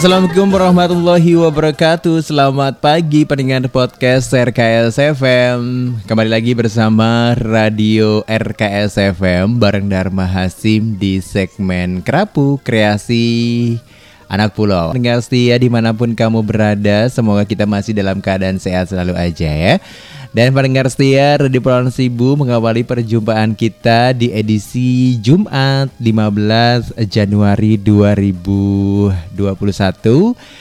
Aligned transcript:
Assalamualaikum 0.00 0.48
warahmatullahi 0.48 1.36
wabarakatuh. 1.36 2.24
Selamat 2.24 2.80
pagi 2.80 3.28
pendengar 3.28 3.68
podcast 3.68 4.32
RKS 4.32 4.96
FM 4.96 5.92
Kembali 6.08 6.32
lagi 6.32 6.56
bersama 6.56 7.36
Radio 7.36 8.24
RKS 8.24 8.96
FM 8.96 9.60
Bareng 9.60 9.92
Dharma 9.92 10.24
Hasim 10.24 10.96
di 10.96 11.20
segmen 11.20 12.00
Kerapu 12.00 12.56
Kreasi 12.64 13.76
Anak 14.24 14.56
Pulau. 14.56 14.96
Dengar 14.96 15.20
setia 15.20 15.60
di 15.60 15.68
mana 15.68 15.92
pun 15.92 16.16
kamu 16.16 16.48
berada 16.48 17.04
Semoga 17.12 17.44
kita 17.44 17.68
masih 17.68 17.92
dalam 17.92 18.24
keadaan 18.24 18.56
sehat 18.56 18.88
selalu 18.88 19.12
aja 19.20 19.52
ya 19.52 19.84
Dan 20.30 20.54
pendengar 20.54 20.86
setia 20.86 21.42
Radio 21.42 21.58
Pulau 21.58 21.90
Sibu 21.90 22.38
mengawali 22.38 22.86
perjumpaan 22.86 23.50
kita 23.50 24.14
di 24.14 24.30
edisi 24.30 25.18
Jumat 25.18 25.90
15 25.98 27.02
Januari 27.10 27.74
2021. 27.74 29.10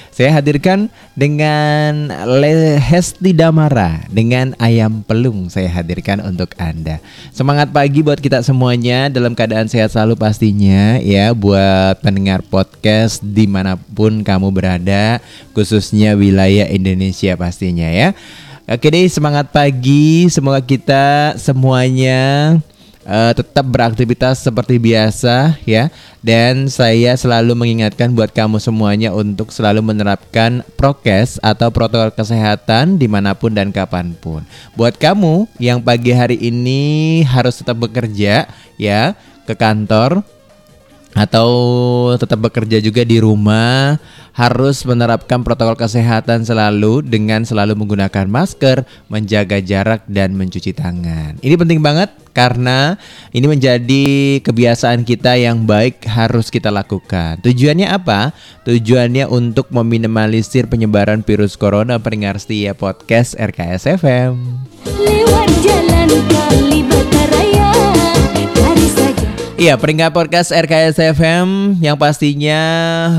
Saya 0.10 0.42
hadirkan 0.42 0.90
dengan 1.14 2.10
Hesti 2.82 3.30
Damara 3.30 4.10
dengan 4.10 4.58
ayam 4.58 5.06
pelung 5.06 5.54
saya 5.54 5.70
hadirkan 5.70 6.18
untuk 6.26 6.58
Anda. 6.58 6.98
Semangat 7.30 7.70
pagi 7.70 8.02
buat 8.02 8.18
kita 8.18 8.42
semuanya 8.42 9.06
dalam 9.14 9.38
keadaan 9.38 9.70
sehat 9.70 9.94
selalu 9.94 10.18
pastinya 10.18 10.98
ya 10.98 11.30
buat 11.38 12.02
pendengar 12.02 12.42
podcast 12.42 13.22
di 13.22 13.46
mana 13.46 13.78
pun 13.78 14.26
kamu 14.26 14.50
berada 14.50 15.22
khususnya 15.54 16.18
wilayah 16.18 16.66
Indonesia 16.74 17.38
pastinya 17.38 17.86
ya. 17.86 18.18
Oke 18.70 18.94
deh 18.94 19.10
semangat 19.10 19.50
pagi. 19.50 20.30
Semoga 20.30 20.62
kita 20.62 21.34
semuanya 21.42 22.54
uh, 23.02 23.34
tetap 23.34 23.66
beraktivitas 23.66 24.46
seperti 24.46 24.78
biasa 24.78 25.58
ya. 25.66 25.90
Dan 26.22 26.70
saya 26.70 27.18
selalu 27.18 27.58
mengingatkan 27.58 28.14
buat 28.14 28.30
kamu 28.30 28.62
semuanya 28.62 29.10
untuk 29.10 29.50
selalu 29.50 29.82
menerapkan 29.82 30.62
prokes 30.78 31.42
atau 31.42 31.74
protokol 31.74 32.14
kesehatan 32.14 33.02
di 33.02 33.10
mana 33.10 33.34
pun 33.34 33.58
dan 33.58 33.74
kapan 33.74 34.14
pun. 34.14 34.46
Buat 34.78 35.02
kamu 35.02 35.50
yang 35.58 35.82
pagi 35.82 36.14
hari 36.14 36.38
ini 36.38 37.26
harus 37.26 37.58
tetap 37.58 37.74
bekerja 37.74 38.46
ya 38.78 39.18
ke 39.50 39.58
kantor 39.58 40.22
atau 41.18 41.50
tetap 42.22 42.38
bekerja 42.38 42.78
juga 42.78 43.02
di 43.02 43.18
rumah 43.18 43.98
harus 44.34 44.86
menerapkan 44.86 45.42
protokol 45.42 45.76
kesehatan 45.76 46.46
selalu 46.46 47.06
dengan 47.06 47.44
selalu 47.44 47.76
menggunakan 47.78 48.26
masker, 48.30 48.86
menjaga 49.08 49.60
jarak 49.60 50.06
dan 50.08 50.36
mencuci 50.38 50.72
tangan. 50.76 51.38
Ini 51.42 51.56
penting 51.56 51.80
banget 51.80 52.14
karena 52.32 52.96
ini 53.36 53.46
menjadi 53.50 54.06
kebiasaan 54.40 55.04
kita 55.04 55.36
yang 55.36 55.66
baik 55.66 56.06
harus 56.08 56.48
kita 56.48 56.72
lakukan. 56.72 57.42
Tujuannya 57.44 57.90
apa? 57.90 58.32
Tujuannya 58.64 59.28
untuk 59.28 59.74
meminimalisir 59.74 60.70
penyebaran 60.72 61.26
virus 61.26 61.60
corona 61.60 62.00
pendengar 62.00 62.38
setia 62.40 62.72
podcast 62.78 63.36
RKS 63.36 64.00
FM. 64.00 64.34
Lewat 64.88 65.50
jalan 65.66 66.10
Iya, 69.60 69.76
peringkat 69.76 70.16
podcast 70.16 70.56
RKS 70.56 71.20
FM 71.20 71.76
yang 71.84 72.00
pastinya 72.00 72.64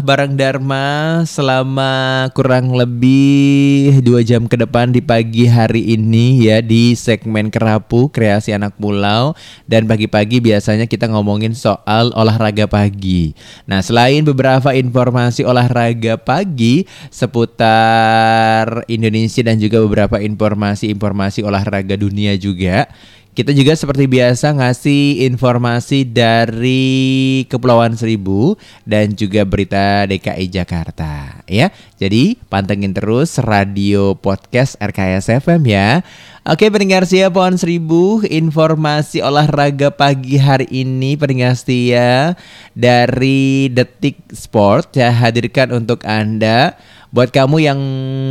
bareng 0.01 0.41
Dharma 0.41 1.21
selama 1.29 2.25
kurang 2.33 2.73
lebih 2.73 4.01
dua 4.01 4.25
jam 4.25 4.49
ke 4.49 4.57
depan 4.57 4.89
di 4.89 5.05
pagi 5.05 5.45
hari 5.45 5.93
ini 5.93 6.49
ya 6.49 6.65
di 6.65 6.97
segmen 6.97 7.53
Kerapu 7.53 8.09
Kreasi 8.09 8.57
Anak 8.57 8.73
Pulau 8.81 9.37
dan 9.69 9.85
pagi-pagi 9.85 10.41
biasanya 10.41 10.89
kita 10.89 11.13
ngomongin 11.13 11.53
soal 11.53 12.09
olahraga 12.17 12.65
pagi. 12.65 13.37
Nah, 13.69 13.85
selain 13.85 14.25
beberapa 14.25 14.73
informasi 14.73 15.45
olahraga 15.45 16.17
pagi 16.17 16.89
seputar 17.13 18.89
Indonesia 18.89 19.45
dan 19.45 19.61
juga 19.61 19.85
beberapa 19.85 20.17
informasi-informasi 20.25 21.45
olahraga 21.45 22.01
dunia 22.01 22.33
juga 22.41 22.89
kita 23.31 23.55
juga 23.55 23.79
seperti 23.79 24.11
biasa 24.11 24.59
ngasih 24.59 25.23
informasi 25.31 26.03
dari 26.03 27.47
Kepulauan 27.47 27.95
Seribu 27.95 28.59
dan 28.83 29.15
juga 29.15 29.47
berita 29.47 30.03
DKI 30.11 30.51
Jakarta 30.51 31.47
ya. 31.47 31.71
Jadi 31.95 32.35
pantengin 32.51 32.91
terus 32.91 33.39
radio 33.39 34.19
podcast 34.19 34.75
RKS 34.83 35.47
FM 35.47 35.63
ya. 35.63 36.03
Oke 36.43 36.73
pendengar 36.73 37.05
setia 37.05 37.29
Pohon 37.29 37.61
Seribu 37.61 38.25
Informasi 38.25 39.21
olahraga 39.21 39.93
pagi 39.93 40.41
hari 40.41 40.65
ini 40.73 41.13
pendengar 41.13 41.53
setia 41.53 42.33
Dari 42.73 43.69
Detik 43.69 44.17
Sport 44.33 44.97
ya 44.97 45.13
hadirkan 45.13 45.69
untuk 45.77 46.01
Anda 46.09 46.81
Buat 47.13 47.37
kamu 47.37 47.61
yang 47.61 47.81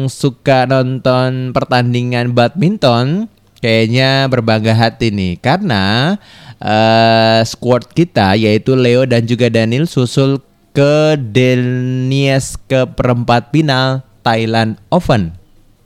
suka 0.09 0.65
nonton 0.65 1.53
pertandingan 1.53 2.33
badminton 2.33 3.29
kayaknya 3.59 4.27
berbangga 4.31 4.75
hati 4.75 5.11
nih 5.11 5.39
karena 5.39 6.15
uh, 6.59 7.39
squad 7.43 7.87
kita 7.91 8.35
yaitu 8.35 8.75
Leo 8.75 9.07
dan 9.07 9.27
juga 9.27 9.47
Daniel 9.51 9.87
susul 9.87 10.43
ke 10.75 11.17
Denies 11.19 12.55
ke 12.67 12.87
perempat 12.87 13.51
final 13.51 14.03
Thailand 14.23 14.77
Open. 14.93 15.33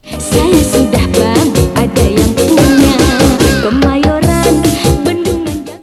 Saya 0.04 0.62
sudah 0.68 1.06
bang, 1.16 1.50
ada 1.80 2.04
yang 2.04 2.33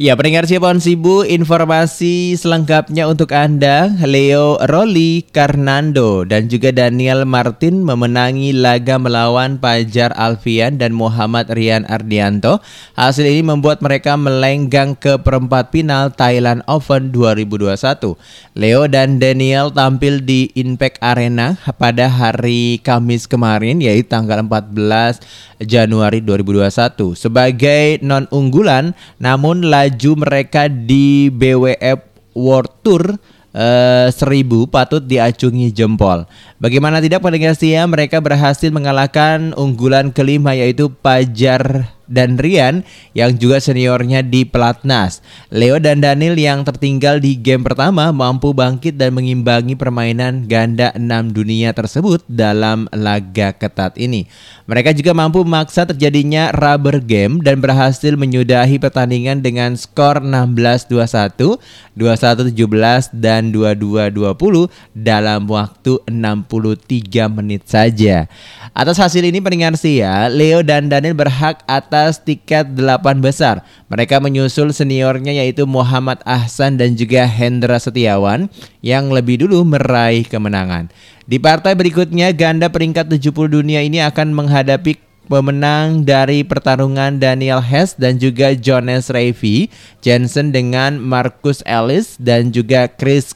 Ya, 0.01 0.17
pendengar 0.17 0.49
Cirebon 0.49 0.81
Sibu, 0.81 1.29
informasi 1.29 2.33
selengkapnya 2.33 3.05
untuk 3.05 3.37
Anda. 3.37 3.93
Leo 4.01 4.57
Roli 4.65 5.29
Karnando 5.29 6.25
dan 6.25 6.49
juga 6.49 6.73
Daniel 6.73 7.29
Martin 7.29 7.85
memenangi 7.85 8.57
laga 8.57 8.97
melawan 8.97 9.61
Pajar 9.61 10.17
Alfian 10.17 10.81
dan 10.81 10.97
Muhammad 10.97 11.53
Rian 11.53 11.85
Ardianto. 11.85 12.65
Hasil 12.97 13.29
ini 13.29 13.45
membuat 13.45 13.85
mereka 13.85 14.17
melenggang 14.17 14.97
ke 14.97 15.21
perempat 15.21 15.69
final 15.69 16.09
Thailand 16.17 16.65
Open 16.65 17.13
2021. 17.13 18.17
Leo 18.57 18.89
dan 18.89 19.21
Daniel 19.21 19.69
tampil 19.69 20.25
di 20.25 20.49
Impact 20.57 20.97
Arena 21.05 21.61
pada 21.77 22.09
hari 22.09 22.81
Kamis 22.81 23.29
kemarin 23.29 23.85
yaitu 23.85 24.09
tanggal 24.09 24.41
14 24.49 25.21
Januari 25.61 26.25
2021 26.25 27.21
sebagai 27.21 28.01
non 28.01 28.25
unggulan 28.33 28.97
namun 29.21 29.69
laju 29.69 29.90
laju 29.91 30.23
mereka 30.23 30.71
di 30.71 31.27
BWF 31.35 31.99
World 32.39 32.71
Tour 32.87 33.03
uh, 33.11 34.07
seribu 34.15 34.71
patut 34.71 35.03
diacungi 35.03 35.75
jempol. 35.75 36.31
Bagaimana 36.63 37.03
tidak 37.03 37.27
pendengar 37.27 37.59
setia 37.59 37.83
mereka 37.91 38.23
berhasil 38.23 38.71
mengalahkan 38.71 39.51
unggulan 39.59 40.15
kelima 40.15 40.55
yaitu 40.55 40.87
Pajar 41.03 41.91
dan 42.11 42.35
Rian 42.37 42.83
yang 43.15 43.39
juga 43.39 43.63
seniornya 43.63 44.27
di 44.27 44.43
pelatnas. 44.43 45.23
Leo 45.49 45.79
dan 45.79 46.03
Daniel 46.03 46.35
yang 46.35 46.67
tertinggal 46.67 47.23
di 47.23 47.39
game 47.39 47.63
pertama 47.63 48.11
mampu 48.11 48.51
bangkit 48.51 48.99
dan 48.99 49.15
mengimbangi 49.15 49.79
permainan 49.79 50.51
ganda 50.51 50.91
6 50.99 51.31
dunia 51.31 51.71
tersebut 51.71 52.27
dalam 52.27 52.91
laga 52.91 53.55
ketat 53.55 53.95
ini. 53.95 54.27
Mereka 54.67 54.91
juga 54.99 55.15
mampu 55.15 55.47
memaksa 55.47 55.87
terjadinya 55.87 56.51
rubber 56.51 56.99
game 56.99 57.39
dan 57.39 57.63
berhasil 57.63 58.19
menyudahi 58.19 58.83
pertandingan 58.83 59.39
dengan 59.43 59.79
skor 59.79 60.23
16-21, 60.23 61.59
21-17 61.95 63.15
dan 63.15 63.55
22-20 63.55 64.71
dalam 64.95 65.47
waktu 65.47 66.03
63 66.11 67.31
menit 67.31 67.67
saja. 67.71 68.27
Atas 68.71 69.03
hasil 69.03 69.27
ini 69.27 69.43
pendengar 69.43 69.75
ya, 69.83 70.31
Leo 70.31 70.63
dan 70.63 70.87
Daniel 70.87 71.19
berhak 71.19 71.67
atas 71.67 72.23
tiket 72.23 72.71
delapan 72.79 73.19
besar. 73.19 73.67
Mereka 73.91 74.23
menyusul 74.23 74.71
seniornya 74.71 75.35
yaitu 75.35 75.67
Muhammad 75.67 76.23
Ahsan 76.23 76.79
dan 76.79 76.95
juga 76.95 77.27
Hendra 77.27 77.83
Setiawan 77.83 78.47
yang 78.79 79.11
lebih 79.11 79.43
dulu 79.43 79.67
meraih 79.67 80.23
kemenangan. 80.23 80.87
Di 81.27 81.43
partai 81.43 81.75
berikutnya, 81.75 82.31
ganda 82.31 82.71
peringkat 82.71 83.11
70 83.11 83.51
dunia 83.51 83.83
ini 83.83 83.99
akan 84.07 84.31
menghadapi 84.39 85.03
pemenang 85.27 86.07
dari 86.07 86.47
pertarungan 86.47 87.19
Daniel 87.19 87.63
Hess 87.63 87.99
dan 87.99 88.23
juga 88.23 88.55
Jonas 88.55 89.11
Revi, 89.11 89.67
Jensen 89.99 90.55
dengan 90.55 90.99
Marcus 91.03 91.63
Ellis 91.67 92.19
dan 92.23 92.55
juga 92.55 92.87
Chris 92.87 93.35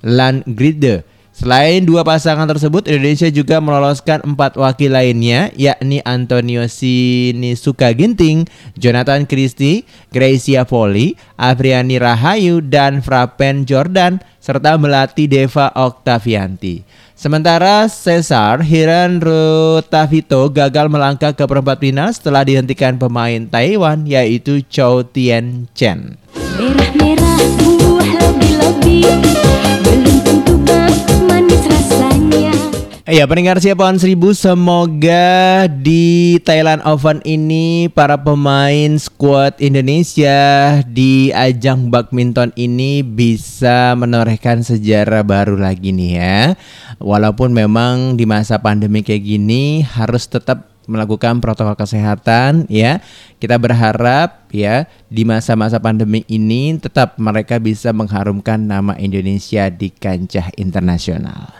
Landgride. 0.00 1.04
Selain 1.40 1.88
dua 1.88 2.04
pasangan 2.04 2.44
tersebut, 2.44 2.84
Indonesia 2.84 3.24
juga 3.32 3.64
meloloskan 3.64 4.20
empat 4.20 4.60
wakil 4.60 4.92
lainnya, 4.92 5.48
yakni 5.56 6.04
Antonio 6.04 6.68
Sinisuka 6.68 7.96
Ginting, 7.96 8.44
Jonathan 8.76 9.24
Christie, 9.24 9.88
Gracia 10.12 10.68
Poli, 10.68 11.16
Afriani 11.40 11.96
Rahayu, 11.96 12.60
dan 12.60 13.00
Frapen 13.00 13.64
Jordan, 13.64 14.20
serta 14.36 14.76
melatih 14.76 15.32
Deva 15.32 15.72
Oktavianti. 15.72 16.84
Sementara 17.16 17.88
Cesar 17.88 18.60
Hiran 18.60 19.24
Rutavito 19.24 20.44
gagal 20.52 20.92
melangkah 20.92 21.32
ke 21.32 21.48
perempat 21.48 21.80
final 21.80 22.12
setelah 22.12 22.44
dihentikan 22.44 23.00
pemain 23.00 23.48
Taiwan 23.48 24.04
yaitu 24.04 24.60
Chou 24.68 25.08
Tien 25.08 25.72
Chen. 25.72 26.20
Merah-merah 26.60 27.40
buah 27.64 28.12
lebih-lebih 28.28 29.30
Ya 33.10 33.26
pendengar 33.26 33.58
siapa 33.58 33.90
seribu 33.98 34.30
semoga 34.38 35.66
di 35.66 36.38
Thailand 36.46 36.78
Open 36.86 37.18
ini 37.26 37.90
para 37.90 38.14
pemain 38.14 38.94
skuad 39.02 39.58
Indonesia 39.58 40.78
di 40.86 41.34
ajang 41.34 41.90
badminton 41.90 42.54
ini 42.54 43.02
bisa 43.02 43.98
menorehkan 43.98 44.62
sejarah 44.62 45.26
baru 45.26 45.58
lagi 45.58 45.90
nih 45.90 46.10
ya. 46.22 46.54
Walaupun 47.02 47.50
memang 47.50 48.14
di 48.14 48.30
masa 48.30 48.62
pandemi 48.62 49.02
kayak 49.02 49.26
gini 49.26 49.82
harus 49.82 50.30
tetap 50.30 50.69
melakukan 50.90 51.38
protokol 51.38 51.78
kesehatan 51.78 52.66
ya. 52.66 52.98
Kita 53.38 53.56
berharap 53.56 54.50
ya 54.50 54.90
di 55.06 55.22
masa-masa 55.22 55.78
pandemi 55.78 56.26
ini 56.26 56.74
tetap 56.76 57.14
mereka 57.16 57.62
bisa 57.62 57.94
mengharumkan 57.94 58.58
nama 58.58 58.98
Indonesia 58.98 59.70
di 59.70 59.94
kancah 59.94 60.50
internasional. 60.58 61.54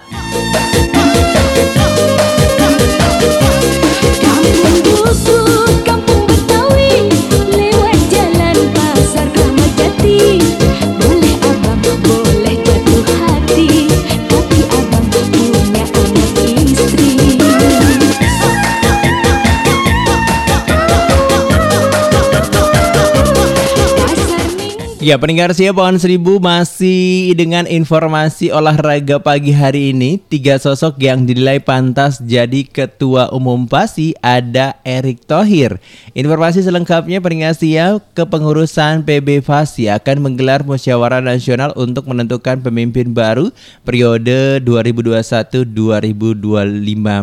Ya, 25.00 25.16
pendengar 25.16 25.48
siap 25.56 25.80
pohon 25.80 25.96
seribu 25.96 26.44
masih 26.44 27.32
dengan 27.32 27.64
informasi 27.64 28.52
olahraga 28.52 29.16
pagi 29.16 29.48
hari 29.48 29.96
ini. 29.96 30.20
Tiga 30.20 30.60
sosok 30.60 31.00
yang 31.00 31.24
dinilai 31.24 31.56
pantas 31.56 32.20
jadi 32.20 32.68
ketua 32.68 33.32
umum 33.32 33.64
PASI 33.64 34.12
ada 34.20 34.76
Erick 34.84 35.24
Thohir. 35.24 35.80
Informasi 36.12 36.60
selengkapnya 36.60 37.24
pendengar 37.24 37.56
siap 37.56 38.12
kepengurusan 38.12 39.00
PB 39.08 39.40
PASI 39.40 39.88
akan 39.88 40.20
menggelar 40.20 40.68
musyawarah 40.68 41.24
nasional 41.24 41.72
untuk 41.80 42.04
menentukan 42.04 42.60
pemimpin 42.60 43.16
baru 43.16 43.48
periode 43.88 44.60
2021-2025 44.68 45.64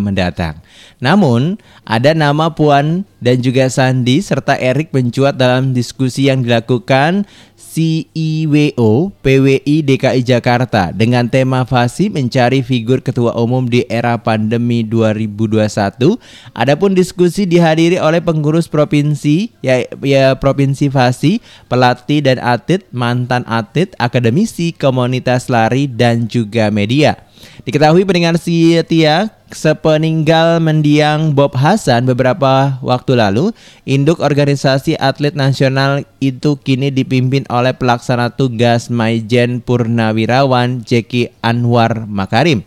mendatang. 0.02 0.66
Namun, 0.98 1.62
ada 1.86 2.18
nama 2.18 2.50
Puan 2.58 3.06
dan 3.22 3.38
juga 3.38 3.70
Sandi 3.70 4.18
serta 4.26 4.58
Erik 4.58 4.90
mencuat 4.90 5.38
dalam 5.38 5.78
diskusi 5.78 6.26
yang 6.26 6.42
dilakukan 6.42 7.30
CIWO 7.78 9.14
PWI 9.22 9.86
DKI 9.86 10.26
Jakarta 10.26 10.90
dengan 10.90 11.30
tema 11.30 11.62
Fasi 11.62 12.10
mencari 12.10 12.66
figur 12.66 13.06
ketua 13.06 13.38
umum 13.38 13.70
di 13.70 13.86
era 13.86 14.18
pandemi 14.18 14.82
2021. 14.82 16.18
Adapun 16.58 16.98
diskusi 16.98 17.46
dihadiri 17.46 18.02
oleh 18.02 18.18
pengurus 18.18 18.66
provinsi 18.66 19.54
ya, 19.62 19.86
ya 20.02 20.34
Provinsi 20.34 20.90
Fasi, 20.90 21.38
pelatih 21.70 22.26
dan 22.26 22.42
atlet, 22.42 22.82
mantan 22.90 23.46
atlet, 23.46 23.94
akademisi, 24.02 24.74
komunitas 24.74 25.46
lari 25.46 25.86
dan 25.86 26.26
juga 26.26 26.74
media. 26.74 27.27
Diketahui 27.68 28.08
pendengar 28.08 28.40
setia 28.40 29.32
sepeninggal 29.52 30.60
mendiang 30.64 31.36
Bob 31.36 31.56
Hasan 31.56 32.08
beberapa 32.08 32.80
waktu 32.80 33.20
lalu, 33.20 33.52
induk 33.84 34.20
organisasi 34.24 34.96
atlet 35.00 35.36
nasional 35.36 36.04
itu 36.24 36.56
kini 36.60 36.92
dipimpin 36.92 37.44
oleh 37.52 37.76
pelaksana 37.76 38.32
tugas 38.36 38.88
Maijen 38.88 39.60
Purnawirawan 39.64 40.84
Jeki 40.84 41.32
Anwar 41.44 42.08
Makarim. 42.08 42.64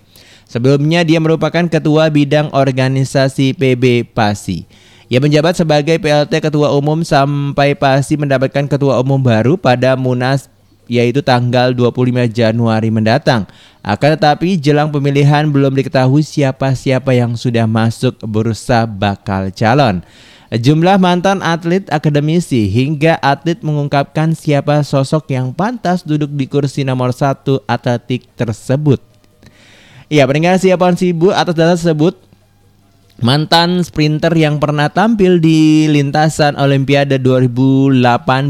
Sebelumnya 0.51 1.07
dia 1.07 1.23
merupakan 1.23 1.63
ketua 1.71 2.11
bidang 2.11 2.51
organisasi 2.51 3.55
PB 3.55 4.11
Pasi. 4.11 4.67
Ia 5.11 5.19
menjabat 5.19 5.59
sebagai 5.59 5.99
PLT 5.99 6.31
Ketua 6.39 6.71
Umum 6.75 7.03
sampai 7.03 7.75
Pasi 7.75 8.15
mendapatkan 8.15 8.67
ketua 8.67 8.99
umum 9.03 9.19
baru 9.19 9.59
pada 9.59 9.99
Munas 9.99 10.47
yaitu 10.91 11.23
tanggal 11.23 11.71
25 11.71 12.27
Januari 12.35 12.91
mendatang. 12.91 13.47
Akan 13.81 14.19
tetapi 14.19 14.59
jelang 14.59 14.91
pemilihan 14.91 15.47
belum 15.47 15.71
diketahui 15.79 16.27
siapa-siapa 16.27 17.15
yang 17.15 17.39
sudah 17.39 17.71
masuk 17.71 18.19
bursa 18.27 18.91
bakal 18.91 19.55
calon. 19.55 20.03
Jumlah 20.51 20.99
mantan 20.99 21.47
atlet 21.47 21.87
akademisi 21.95 22.67
hingga 22.67 23.23
atlet 23.23 23.63
mengungkapkan 23.63 24.35
siapa 24.35 24.83
sosok 24.83 25.31
yang 25.31 25.55
pantas 25.55 26.03
duduk 26.03 26.35
di 26.35 26.51
kursi 26.51 26.83
nomor 26.83 27.15
satu 27.15 27.63
atletik 27.71 28.27
tersebut. 28.35 28.99
Ya, 30.11 30.27
pendengar 30.27 30.59
siapa 30.59 30.91
sibuk 30.99 31.31
atas 31.31 31.55
data 31.55 31.79
tersebut 31.79 32.19
Mantan 33.21 33.85
sprinter 33.85 34.33
yang 34.33 34.57
pernah 34.57 34.89
tampil 34.89 35.45
di 35.45 35.85
lintasan 35.93 36.57
Olimpiade 36.57 37.21
2008 37.21 38.01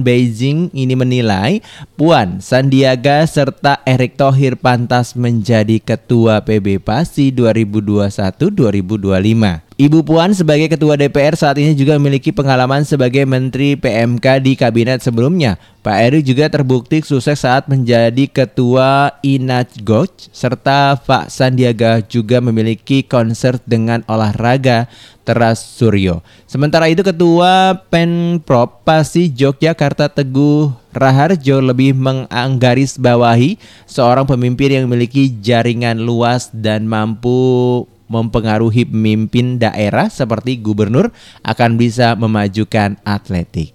Beijing 0.07 0.71
ini 0.71 0.95
menilai 0.95 1.59
Puan 1.99 2.39
Sandiaga 2.39 3.27
serta 3.27 3.83
Erick 3.83 4.15
Thohir 4.15 4.55
pantas 4.55 5.19
menjadi 5.19 5.83
ketua 5.83 6.47
PB 6.47 6.87
PASI 6.87 7.35
2021-2025. 7.35 9.70
Ibu 9.81 10.05
Puan 10.05 10.37
sebagai 10.37 10.69
Ketua 10.69 10.93
DPR 10.93 11.33
saat 11.41 11.57
ini 11.57 11.73
juga 11.73 11.97
memiliki 11.97 12.37
pengalaman 12.37 12.85
sebagai 12.85 13.25
Menteri 13.25 13.81
PMK 13.81 14.45
di 14.45 14.53
kabinet 14.53 15.01
sebelumnya. 15.01 15.57
Pak 15.81 15.97
Eri 16.05 16.21
juga 16.21 16.53
terbukti 16.53 17.01
sukses 17.01 17.41
saat 17.41 17.65
menjadi 17.65 18.29
Ketua 18.29 19.17
Inajgoc 19.25 20.29
serta 20.37 21.01
Pak 21.01 21.33
Sandiaga 21.33 22.05
juga 22.05 22.45
memiliki 22.45 23.01
konser 23.01 23.57
dengan 23.65 24.05
olahraga 24.05 24.85
Teras 25.25 25.65
Suryo. 25.65 26.21
Sementara 26.45 26.93
itu 26.93 27.01
Ketua 27.01 27.81
Penprop 27.89 28.85
Pasi 28.85 29.33
Yogyakarta 29.33 30.13
Teguh 30.13 30.77
Raharjo 30.93 31.65
lebih 31.65 31.97
menganggaris 31.97 33.01
bawahi 33.01 33.57
seorang 33.89 34.29
pemimpin 34.29 34.77
yang 34.77 34.85
memiliki 34.93 35.33
jaringan 35.41 36.05
luas 36.05 36.53
dan 36.53 36.85
mampu 36.85 37.89
mempengaruhi 38.11 38.91
pemimpin 38.91 39.63
daerah 39.63 40.11
seperti 40.11 40.59
gubernur 40.59 41.15
akan 41.47 41.79
bisa 41.79 42.19
memajukan 42.19 42.99
atletik. 43.07 43.73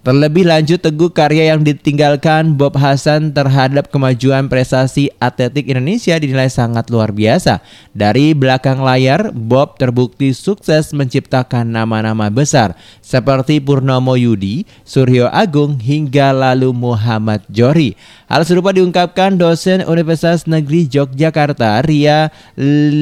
Terlebih 0.00 0.48
lanjut 0.48 0.80
teguh 0.80 1.12
karya 1.12 1.52
yang 1.52 1.60
ditinggalkan 1.60 2.56
Bob 2.56 2.72
Hasan 2.80 3.36
terhadap 3.36 3.92
kemajuan 3.92 4.48
prestasi 4.48 5.12
atletik 5.20 5.68
Indonesia 5.68 6.16
dinilai 6.16 6.48
sangat 6.48 6.88
luar 6.88 7.12
biasa. 7.12 7.60
Dari 7.92 8.32
belakang 8.32 8.80
layar, 8.80 9.28
Bob 9.28 9.76
terbukti 9.76 10.32
sukses 10.32 10.96
menciptakan 10.96 11.68
nama-nama 11.68 12.32
besar 12.32 12.80
seperti 13.04 13.60
Purnomo 13.60 14.16
Yudi, 14.16 14.64
Suryo 14.88 15.28
Agung 15.28 15.76
hingga 15.76 16.32
lalu 16.32 16.72
Muhammad 16.72 17.44
Jori. 17.52 17.92
Hal 18.24 18.48
serupa 18.48 18.72
diungkapkan 18.72 19.36
dosen 19.36 19.84
Universitas 19.84 20.48
Negeri 20.48 20.88
Yogyakarta 20.88 21.84
Ria 21.84 22.32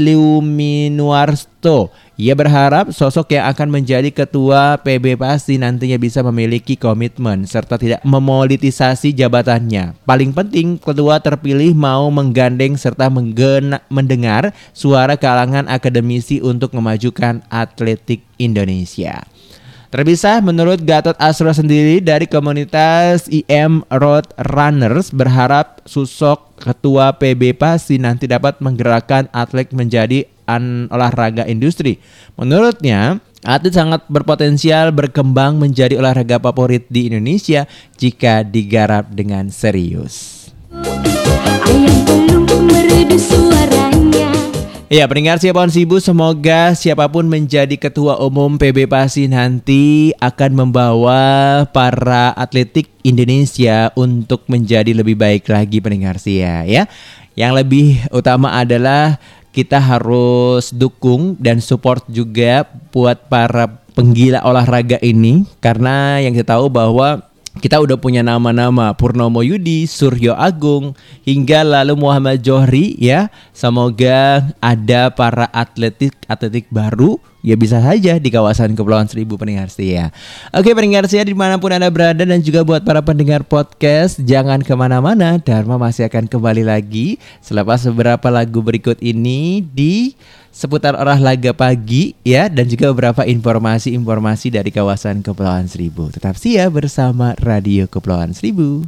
Liuminuarsto 0.03 1.95
ia 2.19 2.35
berharap 2.35 2.91
sosok 2.91 3.39
yang 3.39 3.47
akan 3.47 3.79
menjadi 3.79 4.11
ketua 4.11 4.83
PB 4.83 5.23
pasti 5.23 5.55
nantinya 5.55 5.95
bisa 6.03 6.19
memiliki 6.27 6.75
komitmen 6.75 7.47
serta 7.47 7.79
tidak 7.79 8.03
memolitisasi 8.03 9.15
jabatannya. 9.15 9.95
Paling 10.03 10.35
penting, 10.35 10.83
ketua 10.83 11.23
terpilih 11.23 11.79
mau 11.79 12.11
menggandeng 12.11 12.75
serta 12.75 13.07
menggena, 13.07 13.87
mendengar 13.87 14.51
suara 14.75 15.15
kalangan 15.15 15.71
akademisi 15.71 16.43
untuk 16.43 16.75
memajukan 16.75 17.39
atletik 17.55 18.27
Indonesia. 18.35 19.23
Terpisah 19.95 20.43
menurut 20.43 20.83
Gatot 20.83 21.15
Asro 21.23 21.55
sendiri 21.55 22.03
dari 22.03 22.27
komunitas 22.27 23.31
IM 23.31 23.87
Road 23.95 24.27
Runners 24.37 25.15
berharap 25.15 25.87
sosok 25.87 26.59
ketua 26.59 27.15
PB 27.15 27.55
pasti 27.55 27.97
nanti 27.97 28.27
dapat 28.27 28.59
menggerakkan 28.59 29.31
atlet 29.31 29.71
menjadi 29.71 30.27
an 30.49 30.89
olahraga 30.89 31.45
industri. 31.45 32.01
Menurutnya, 32.41 33.21
atlet 33.45 33.77
sangat 33.77 34.09
berpotensial 34.09 34.91
berkembang 34.91 35.61
menjadi 35.61 36.01
olahraga 36.01 36.41
favorit 36.41 36.89
di 36.89 37.13
Indonesia 37.13 37.69
jika 38.01 38.43
digarap 38.43 39.13
dengan 39.13 39.53
serius. 39.53 40.49
Ya, 44.89 45.05
pendengar 45.05 45.37
siapa 45.37 45.61
pun 45.61 45.69
sibuk, 45.69 46.01
semoga 46.01 46.73
siapa 46.73 47.05
pun 47.13 47.29
menjadi 47.29 47.77
ketua 47.77 48.17
umum 48.25 48.57
PB 48.57 48.89
Pasi 48.89 49.29
nanti 49.29 50.17
akan 50.17 50.65
membawa 50.65 51.21
para 51.69 52.33
atletik 52.33 52.89
Indonesia 53.05 53.93
untuk 53.93 54.49
menjadi 54.49 54.97
lebih 54.97 55.13
baik 55.13 55.45
lagi 55.53 55.85
pendengar 55.85 56.17
sia 56.17 56.65
ya. 56.65 56.89
Yang 57.37 57.53
lebih 57.61 57.89
utama 58.17 58.57
adalah 58.57 59.21
kita 59.53 59.81
harus 59.81 60.71
dukung 60.71 61.35
dan 61.41 61.59
support 61.59 62.05
juga 62.11 62.69
buat 62.93 63.29
para 63.31 63.81
penggila 63.97 64.45
olahraga 64.47 65.01
ini 65.03 65.43
karena 65.59 66.23
yang 66.23 66.37
kita 66.37 66.55
tahu 66.55 66.71
bahwa 66.71 67.29
kita 67.59 67.83
udah 67.83 67.99
punya 67.99 68.23
nama-nama 68.23 68.95
Purnomo 68.95 69.43
Yudi, 69.43 69.91
Suryo 69.91 70.39
Agung, 70.39 70.95
hingga 71.27 71.67
lalu 71.67 71.99
Muhammad 71.99 72.39
Johri 72.39 72.95
ya. 73.03 73.35
Semoga 73.51 74.47
ada 74.63 75.11
para 75.11 75.51
atletik 75.51 76.15
atletik 76.31 76.71
baru 76.71 77.19
ya 77.43 77.55
bisa 77.55 77.79
saja 77.79 78.19
di 78.19 78.29
kawasan 78.29 78.75
Kepulauan 78.75 79.07
Seribu 79.07 79.39
pendengar 79.39 79.71
setia. 79.71 80.11
Oke 80.51 80.75
pendengar 80.75 81.07
setia 81.07 81.25
di 81.27 81.35
mana 81.35 81.59
pun 81.59 81.71
anda 81.71 81.89
berada 81.91 82.23
dan 82.25 82.41
juga 82.43 82.67
buat 82.67 82.83
para 82.83 83.03
pendengar 83.03 83.47
podcast 83.47 84.19
jangan 84.23 84.63
ke 84.63 84.75
mana-mana. 84.75 85.39
Dharma 85.39 85.79
masih 85.79 86.07
akan 86.11 86.27
kembali 86.27 86.67
lagi 86.67 87.17
selepas 87.43 87.87
beberapa 87.91 88.29
lagu 88.29 88.61
berikut 88.61 88.99
ini 88.99 89.63
di 89.63 90.19
seputar 90.59 90.99
olahraga 90.99 91.55
pagi 91.55 92.19
ya 92.27 92.51
dan 92.51 92.67
juga 92.67 92.91
beberapa 92.91 93.23
informasi-informasi 93.23 94.59
dari 94.59 94.75
kawasan 94.75 95.23
Kepulauan 95.23 95.71
Seribu. 95.71 96.11
Tetap 96.11 96.35
siap 96.35 96.75
bersama 96.75 97.39
Radio 97.39 97.87
Kepulauan 97.87 98.35
Seribu. 98.35 98.83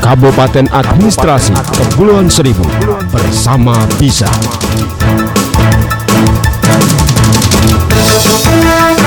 Kabupaten 0.00 0.66
Administrasi 0.74 1.54
Kepulauan 1.70 2.26
Seribu 2.26 2.66
bersama 3.14 3.78
bisa. 4.00 4.26
Thank 8.52 8.98
you. 8.98 8.99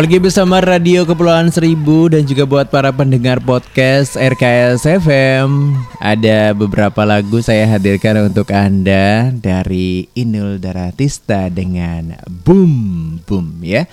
Bagi 0.00 0.16
bersama 0.16 0.64
Radio 0.64 1.04
Kepulauan 1.04 1.52
Seribu 1.52 2.08
dan 2.08 2.24
juga 2.24 2.48
buat 2.48 2.72
para 2.72 2.88
pendengar 2.88 3.36
podcast 3.44 4.16
RKS 4.16 4.88
FM 5.04 5.76
Ada 6.00 6.56
beberapa 6.56 7.04
lagu 7.04 7.44
saya 7.44 7.68
hadirkan 7.68 8.32
untuk 8.32 8.48
Anda 8.48 9.28
dari 9.28 10.08
Inul 10.16 10.56
Daratista 10.56 11.52
dengan 11.52 12.16
Boom 12.24 12.72
Boom 13.28 13.60
ya. 13.60 13.84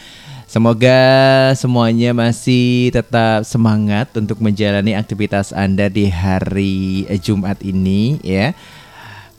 Semoga 0.47 0.95
semuanya 1.59 2.15
masih 2.15 2.87
tetap 2.95 3.43
semangat 3.43 4.07
untuk 4.15 4.39
menjalani 4.39 4.95
aktivitas 4.95 5.51
Anda 5.51 5.91
di 5.91 6.07
hari 6.07 7.03
Jumat 7.19 7.59
ini 7.59 8.23
ya. 8.23 8.55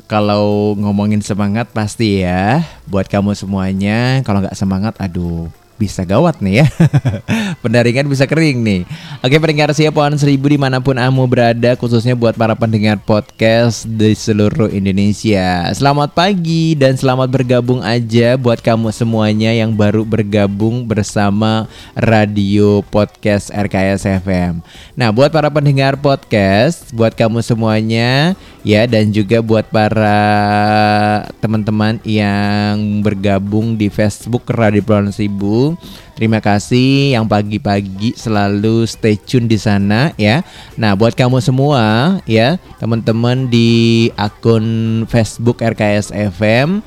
Kalau 0.05 0.77
ngomongin 0.77 1.25
semangat 1.25 1.73
pasti 1.73 2.21
ya 2.21 2.61
buat 2.85 3.09
kamu 3.09 3.33
semuanya. 3.33 4.21
Kalau 4.21 4.45
nggak 4.45 4.53
semangat 4.53 4.93
aduh 5.01 5.49
bisa 5.79 6.03
gawat 6.03 6.43
nih 6.43 6.61
ya. 6.63 6.67
Pendaringan 7.63 8.11
bisa 8.11 8.27
kering 8.27 8.61
nih. 8.61 8.83
Oke 9.23 9.39
pendengar 9.39 9.71
siap 9.73 9.95
pohon 9.95 10.19
seribu 10.19 10.51
di 10.51 10.59
mana 10.59 10.83
pun 10.83 10.99
kamu 10.99 11.25
berada 11.31 11.79
khususnya 11.79 12.19
buat 12.19 12.35
para 12.35 12.59
pendengar 12.59 12.99
podcast 12.99 13.87
di 13.87 14.13
seluruh 14.13 14.69
Indonesia. 14.69 15.71
Selamat 15.71 16.13
pagi 16.13 16.75
dan 16.75 16.99
selamat 16.99 17.31
bergabung 17.31 17.81
aja 17.87 18.35
buat 18.35 18.59
kamu 18.59 18.91
semuanya 18.91 19.55
yang 19.55 19.73
baru 19.79 20.03
bergabung 20.03 20.83
bersama 20.83 21.71
radio 21.95 22.83
podcast 22.89 23.53
RKS 23.53 24.09
FM 24.25 24.65
nah 24.97 25.13
buat 25.13 25.29
para 25.29 25.53
pendengar 25.53 26.01
podcast 26.01 26.91
buat 26.97 27.13
kamu 27.13 27.45
semuanya 27.45 28.33
ya 28.69 28.89
dan 28.89 29.13
juga 29.13 29.45
buat 29.45 29.69
para 29.69 30.19
teman-teman 31.41 32.01
yang 32.03 33.05
bergabung 33.05 33.77
di 33.79 33.89
Facebook 33.93 34.45
Radio 34.53 34.83
Pulau 34.83 35.09
Seribu. 35.13 35.68
Terima 36.15 36.39
kasih 36.39 37.19
yang 37.19 37.27
pagi-pagi 37.27 38.15
selalu 38.15 38.87
stay 38.87 39.19
tune 39.19 39.51
di 39.51 39.59
sana 39.59 40.15
ya. 40.15 40.47
Nah, 40.79 40.95
buat 40.95 41.19
kamu 41.19 41.43
semua 41.43 42.17
ya, 42.29 42.61
teman-teman 42.79 43.51
di 43.51 44.09
akun 44.15 45.05
Facebook 45.11 45.65
RKS 45.65 46.15
FM 46.15 46.81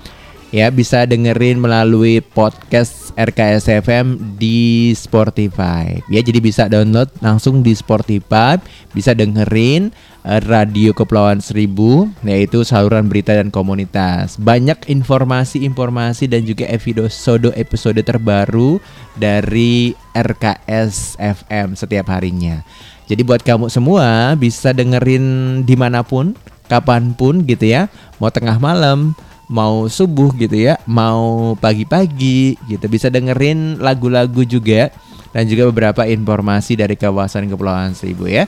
ya 0.51 0.67
bisa 0.67 1.07
dengerin 1.07 1.63
melalui 1.63 2.19
podcast 2.19 3.15
RKS 3.15 3.71
FM 3.87 4.35
di 4.35 4.91
Spotify. 4.95 5.99
Ya, 6.11 6.19
jadi 6.19 6.43
bisa 6.43 6.67
download 6.67 7.07
langsung 7.23 7.63
di 7.63 7.71
Spotify, 7.71 8.59
bisa 8.91 9.15
dengerin 9.15 9.95
Radio 10.21 10.93
Kepulauan 10.93 11.41
Seribu 11.41 12.05
yaitu 12.21 12.61
saluran 12.61 13.09
berita 13.09 13.33
dan 13.33 13.49
komunitas. 13.49 14.37
Banyak 14.37 14.85
informasi-informasi 14.85 16.29
dan 16.29 16.45
juga 16.45 16.69
episode 16.69 17.49
episode 17.57 18.01
terbaru 18.05 18.77
dari 19.17 19.97
RKS 20.13 21.17
FM 21.17 21.73
setiap 21.73 22.13
harinya. 22.13 22.61
Jadi 23.09 23.21
buat 23.25 23.41
kamu 23.41 23.67
semua 23.67 24.37
bisa 24.37 24.71
dengerin 24.71 25.59
di 25.65 25.75
mana 25.75 26.05
pun, 26.05 26.37
kapan 26.69 27.11
pun 27.17 27.43
gitu 27.43 27.67
ya. 27.67 27.91
Mau 28.21 28.29
tengah 28.29 28.55
malam, 28.61 29.17
mau 29.51 29.89
subuh 29.91 30.31
gitu 30.37 30.55
ya, 30.55 30.79
mau 30.87 31.57
pagi-pagi 31.59 32.55
gitu. 32.69 32.85
Bisa 32.87 33.11
dengerin 33.11 33.81
lagu-lagu 33.81 34.45
juga 34.47 34.93
dan 35.35 35.43
juga 35.49 35.67
beberapa 35.67 36.07
informasi 36.07 36.79
dari 36.79 36.95
kawasan 36.95 37.51
Kepulauan 37.51 37.97
Seribu 37.97 38.31
ya. 38.31 38.47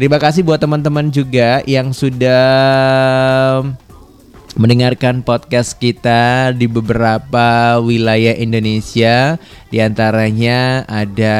Terima 0.00 0.16
kasih 0.16 0.40
buat 0.48 0.56
teman-teman 0.56 1.12
juga 1.12 1.60
yang 1.68 1.92
sudah 1.92 2.40
mendengarkan 4.56 5.20
podcast 5.20 5.76
kita 5.76 6.56
di 6.56 6.64
beberapa 6.64 7.76
wilayah 7.84 8.32
Indonesia 8.32 9.36
di 9.70 9.78
antaranya 9.78 10.82
ada 10.90 11.38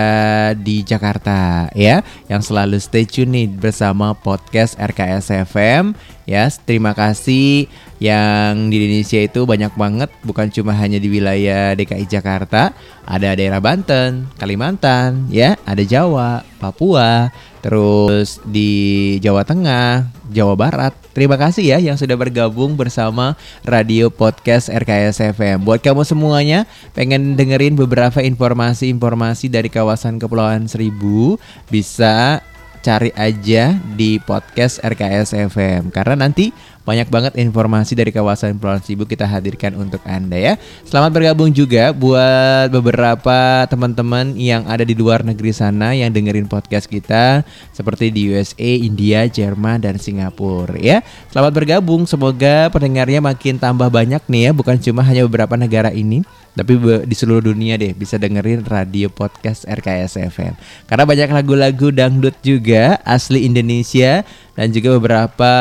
di 0.55 0.87
Jakarta 0.87 1.67
ya. 1.75 2.07
Yang 2.31 2.51
selalu 2.55 2.79
stay 2.79 3.05
tune 3.05 3.35
nih 3.35 3.47
bersama 3.51 4.15
podcast 4.15 4.79
RKS 4.79 5.51
FM 5.51 5.99
ya. 6.31 6.47
Terima 6.63 6.95
kasih. 6.95 7.67
Yang 8.01 8.55
di 8.73 8.77
Indonesia 8.81 9.21
itu 9.21 9.41
banyak 9.45 9.75
banget 9.77 10.09
bukan 10.25 10.49
cuma 10.49 10.73
hanya 10.73 10.97
di 10.97 11.11
wilayah 11.11 11.75
DKI 11.75 12.07
Jakarta. 12.07 12.73
Ada 13.05 13.35
daerah 13.35 13.59
Banten 13.59 14.31
Kalimantan 14.39 15.27
ya. 15.29 15.59
Ada 15.67 15.83
Jawa 15.83 16.47
Papua 16.63 17.29
terus 17.61 18.41
di 18.49 19.17
Jawa 19.21 19.45
Tengah 19.45 20.09
Jawa 20.33 20.55
Barat. 20.57 20.93
Terima 21.11 21.37
kasih 21.37 21.77
ya 21.77 21.79
yang 21.83 21.99
sudah 21.99 22.15
bergabung 22.17 22.79
bersama 22.79 23.35
Radio 23.67 24.09
Podcast 24.09 24.71
RKS 24.71 25.35
FM 25.37 25.67
buat 25.67 25.83
kamu 25.83 26.07
semuanya 26.07 26.65
pengen 26.95 27.35
dengerin 27.35 27.77
beberapa 27.77 28.20
informasi-informasi 28.25 29.53
dari 29.53 29.69
kawasan 29.69 30.21
Kepulauan 30.21 30.69
Seribu 30.69 31.37
bisa 31.69 32.41
cari 32.81 33.13
aja 33.13 33.77
di 33.95 34.17
podcast 34.17 34.81
RKS 34.81 35.37
FM 35.53 35.93
karena 35.93 36.17
nanti 36.17 36.49
banyak 36.81 37.13
banget 37.13 37.33
informasi 37.37 37.93
dari 37.93 38.09
kawasan 38.09 38.57
Kepulauan 38.57 38.81
Seribu 38.81 39.05
kita 39.05 39.29
hadirkan 39.29 39.77
untuk 39.77 40.01
Anda 40.09 40.35
ya. 40.41 40.55
Selamat 40.89 41.13
bergabung 41.13 41.53
juga 41.53 41.93
buat 41.93 42.73
beberapa 42.73 43.69
teman-teman 43.69 44.33
yang 44.35 44.65
ada 44.65 44.83
di 44.83 44.97
luar 44.97 45.21
negeri 45.21 45.53
sana 45.53 45.93
yang 45.93 46.09
dengerin 46.11 46.49
podcast 46.49 46.89
kita 46.89 47.45
seperti 47.77 48.09
di 48.11 48.33
USA, 48.33 48.73
India, 48.81 49.29
Jerman 49.29 49.85
dan 49.85 50.01
Singapura 50.01 50.75
ya. 50.81 51.05
Selamat 51.29 51.53
bergabung, 51.53 52.09
semoga 52.09 52.73
pendengarnya 52.73 53.21
makin 53.21 53.61
tambah 53.61 53.93
banyak 53.93 54.25
nih 54.27 54.51
ya, 54.51 54.53
bukan 54.57 54.81
cuma 54.81 55.05
hanya 55.05 55.23
beberapa 55.29 55.55
negara 55.61 55.93
ini 55.93 56.25
tapi 56.61 56.77
di 57.09 57.17
seluruh 57.17 57.41
dunia 57.41 57.81
deh 57.81 57.97
bisa 57.97 58.21
dengerin 58.21 58.69
radio 58.69 59.09
podcast 59.09 59.65
RKS 59.65 60.21
FM 60.29 60.53
karena 60.85 61.05
banyak 61.09 61.33
lagu-lagu 61.33 61.89
dangdut 61.89 62.37
juga 62.45 63.01
asli 63.09 63.49
Indonesia 63.49 64.21
dan 64.53 64.69
juga 64.69 65.01
beberapa 65.01 65.53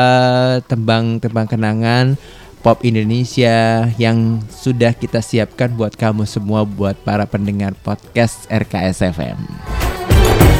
tembang-tembang 0.68 1.48
kenangan 1.48 2.20
pop 2.60 2.84
Indonesia 2.84 3.88
yang 3.96 4.44
sudah 4.52 4.92
kita 4.92 5.24
siapkan 5.24 5.72
buat 5.72 5.96
kamu 5.96 6.28
semua 6.28 6.68
buat 6.68 7.00
para 7.00 7.24
pendengar 7.24 7.72
podcast 7.80 8.44
RKS 8.52 9.16
FM. 9.16 9.38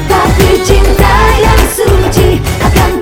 Tapi 0.09 0.49
cinta 0.65 1.15
yang 1.37 1.63
suci 1.69 2.41
akan 2.65 3.00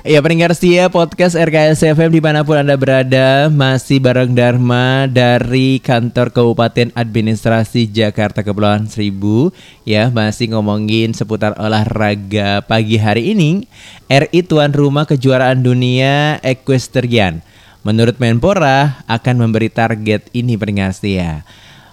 Ya 0.00 0.16
pendengar 0.24 0.48
setia 0.56 0.88
podcast 0.88 1.36
RKS 1.36 1.84
FM 1.92 2.08
di 2.16 2.24
mana 2.24 2.40
pun 2.40 2.56
Anda 2.56 2.72
berada 2.72 3.52
Masih 3.52 4.00
bareng 4.00 4.32
Dharma 4.32 5.04
dari 5.04 5.76
kantor 5.76 6.32
Kabupaten 6.32 6.88
Administrasi 6.96 7.84
Jakarta 7.84 8.40
Kepulauan 8.40 8.88
Seribu. 8.88 9.52
Ya 9.84 10.08
masih 10.08 10.56
ngomongin 10.56 11.12
seputar 11.12 11.52
olahraga 11.60 12.64
pagi 12.64 12.96
hari 12.96 13.36
ini. 13.36 13.68
RI 14.08 14.40
tuan 14.40 14.72
rumah 14.72 15.04
kejuaraan 15.04 15.60
dunia 15.60 16.40
equestrian. 16.48 17.44
Menurut 17.84 18.16
Menpora 18.16 19.04
akan 19.04 19.36
memberi 19.36 19.68
target 19.68 20.32
ini 20.32 20.56
pendengar 20.56 20.96
setia 20.96 21.44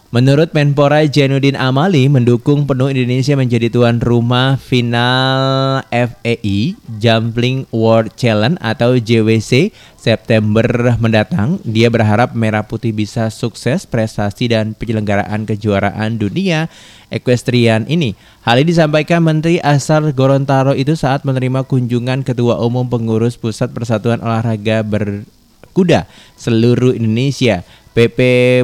Menurut 0.07 0.55
Menpora 0.55 1.03
Jainuddin 1.03 1.59
Amali 1.59 2.07
mendukung 2.07 2.63
penuh 2.63 2.87
Indonesia 2.87 3.35
menjadi 3.35 3.67
tuan 3.67 3.99
rumah 3.99 4.55
final 4.55 5.83
FEI 5.91 6.79
Jumping 6.95 7.67
World 7.75 8.15
Challenge 8.15 8.55
atau 8.63 8.95
JWC 8.95 9.75
September 9.99 10.95
mendatang. 11.03 11.59
Dia 11.67 11.91
berharap 11.91 12.31
Merah 12.39 12.63
Putih 12.63 12.95
bisa 12.95 13.27
sukses 13.27 13.83
prestasi 13.83 14.47
dan 14.47 14.71
penyelenggaraan 14.79 15.43
kejuaraan 15.43 16.15
dunia 16.15 16.71
equestrian 17.11 17.83
ini. 17.91 18.15
Hal 18.47 18.63
ini 18.63 18.71
disampaikan 18.71 19.19
Menteri 19.19 19.59
asal 19.59 20.15
Gorontalo 20.15 20.71
itu 20.71 20.95
saat 20.95 21.27
menerima 21.27 21.67
kunjungan 21.67 22.23
Ketua 22.23 22.63
Umum 22.63 22.87
Pengurus 22.87 23.35
Pusat 23.35 23.75
Persatuan 23.75 24.23
Olahraga 24.23 24.87
Berkuda 24.87 26.07
seluruh 26.39 26.95
Indonesia 26.95 27.67
PP 27.97 28.19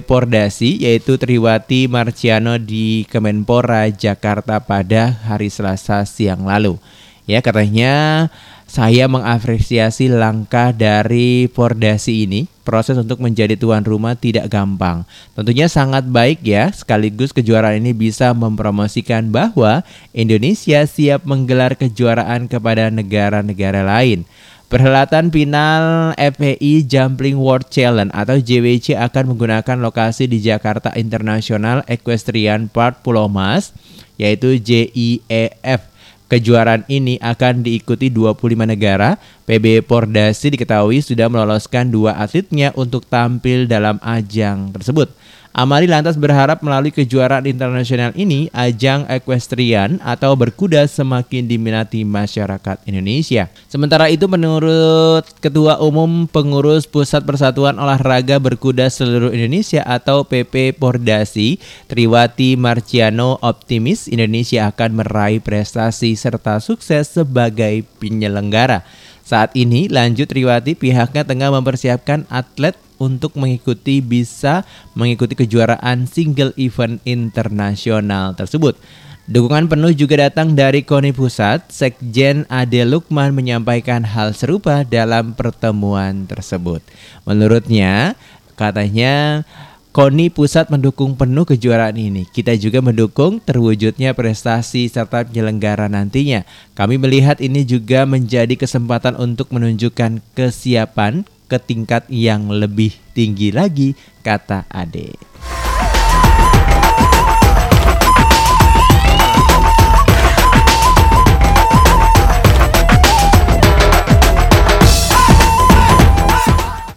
Pordasi 0.06 0.86
yaitu 0.86 1.18
Triwati 1.18 1.90
Marciano 1.90 2.62
di 2.62 3.02
Kemenpora 3.10 3.90
Jakarta 3.90 4.62
pada 4.62 5.10
hari 5.10 5.50
Selasa 5.50 6.06
siang 6.06 6.46
lalu. 6.46 6.78
Ya 7.26 7.42
katanya 7.42 8.30
saya 8.70 9.10
mengapresiasi 9.10 10.06
langkah 10.14 10.70
dari 10.70 11.50
Pordasi 11.50 12.30
ini. 12.30 12.46
Proses 12.62 12.94
untuk 12.94 13.26
menjadi 13.26 13.58
tuan 13.58 13.82
rumah 13.82 14.14
tidak 14.14 14.54
gampang. 14.54 15.02
Tentunya 15.34 15.66
sangat 15.66 16.06
baik 16.06 16.46
ya, 16.46 16.70
sekaligus 16.70 17.34
kejuaraan 17.34 17.82
ini 17.82 17.92
bisa 17.92 18.38
mempromosikan 18.38 19.34
bahwa 19.34 19.82
Indonesia 20.14 20.86
siap 20.86 21.26
menggelar 21.26 21.74
kejuaraan 21.74 22.46
kepada 22.46 22.94
negara-negara 22.94 23.82
lain. 23.82 24.30
Perhelatan 24.74 25.30
final 25.30 26.18
FPI 26.18 26.90
Jumping 26.90 27.38
World 27.38 27.70
Challenge 27.70 28.10
atau 28.10 28.42
JWC 28.42 28.98
akan 28.98 29.30
menggunakan 29.30 29.78
lokasi 29.78 30.26
di 30.26 30.42
Jakarta 30.42 30.90
International 30.98 31.86
Equestrian 31.86 32.74
Park 32.74 33.06
Pulau 33.06 33.30
Mas 33.30 33.70
yaitu 34.18 34.58
JIEF. 34.58 35.94
Kejuaraan 36.26 36.90
ini 36.90 37.22
akan 37.22 37.62
diikuti 37.62 38.10
25 38.10 38.66
negara 38.66 39.22
PB 39.46 39.86
Pordasi 39.86 40.58
diketahui 40.58 41.06
sudah 41.06 41.30
meloloskan 41.30 41.94
dua 41.94 42.18
atletnya 42.18 42.74
untuk 42.74 43.06
tampil 43.06 43.70
dalam 43.70 44.02
ajang 44.02 44.74
tersebut. 44.74 45.14
Amali 45.54 45.86
lantas 45.86 46.18
berharap 46.18 46.66
melalui 46.66 46.90
kejuaraan 46.90 47.46
internasional 47.46 48.10
ini, 48.18 48.50
ajang 48.58 49.06
equestrian 49.06 50.02
atau 50.02 50.34
berkuda 50.34 50.82
semakin 50.90 51.46
diminati 51.46 52.02
masyarakat 52.02 52.82
Indonesia. 52.90 53.54
Sementara 53.70 54.10
itu 54.10 54.26
menurut 54.26 55.22
Ketua 55.38 55.78
Umum 55.78 56.26
Pengurus 56.26 56.90
Pusat 56.90 57.30
Persatuan 57.30 57.78
Olahraga 57.78 58.42
Berkuda 58.42 58.90
Seluruh 58.90 59.30
Indonesia 59.30 59.86
atau 59.86 60.26
PP 60.26 60.74
Pordasi, 60.74 61.62
Triwati 61.86 62.58
Marciano 62.58 63.38
optimis 63.46 64.10
Indonesia 64.10 64.74
akan 64.74 65.06
meraih 65.06 65.38
prestasi 65.38 66.18
serta 66.18 66.58
sukses 66.66 67.14
sebagai 67.14 67.86
penyelenggara. 68.02 68.82
Saat 69.22 69.54
ini 69.54 69.86
lanjut 69.86 70.28
Triwati 70.28 70.74
pihaknya 70.74 71.24
tengah 71.24 71.54
mempersiapkan 71.54 72.26
atlet 72.28 72.74
untuk 73.00 73.38
mengikuti 73.40 74.00
bisa 74.04 74.68
mengikuti 74.94 75.34
kejuaraan 75.34 76.06
single 76.10 76.54
event 76.58 77.00
internasional 77.08 78.34
tersebut. 78.38 78.78
Dukungan 79.24 79.72
penuh 79.72 79.96
juga 79.96 80.28
datang 80.28 80.52
dari 80.52 80.84
KONI 80.84 81.16
Pusat. 81.16 81.72
Sekjen 81.72 82.44
Ade 82.52 82.84
Lukman 82.84 83.32
menyampaikan 83.32 84.04
hal 84.04 84.36
serupa 84.36 84.84
dalam 84.84 85.32
pertemuan 85.32 86.28
tersebut. 86.28 86.84
Menurutnya, 87.24 88.20
katanya 88.60 89.48
KONI 89.96 90.28
Pusat 90.28 90.76
mendukung 90.76 91.16
penuh 91.16 91.48
kejuaraan 91.48 91.96
ini. 91.96 92.28
Kita 92.28 92.52
juga 92.60 92.84
mendukung 92.84 93.40
terwujudnya 93.40 94.12
prestasi 94.12 94.92
serta 94.92 95.24
penyelenggara 95.24 95.88
nantinya. 95.88 96.44
Kami 96.76 97.00
melihat 97.00 97.40
ini 97.40 97.64
juga 97.64 98.04
menjadi 98.04 98.60
kesempatan 98.60 99.16
untuk 99.16 99.56
menunjukkan 99.56 100.20
kesiapan 100.36 101.24
ke 101.54 101.62
tingkat 101.62 102.10
yang 102.10 102.50
lebih 102.50 102.98
tinggi 103.14 103.54
lagi, 103.54 103.94
kata 104.26 104.66
Ade. 104.74 105.14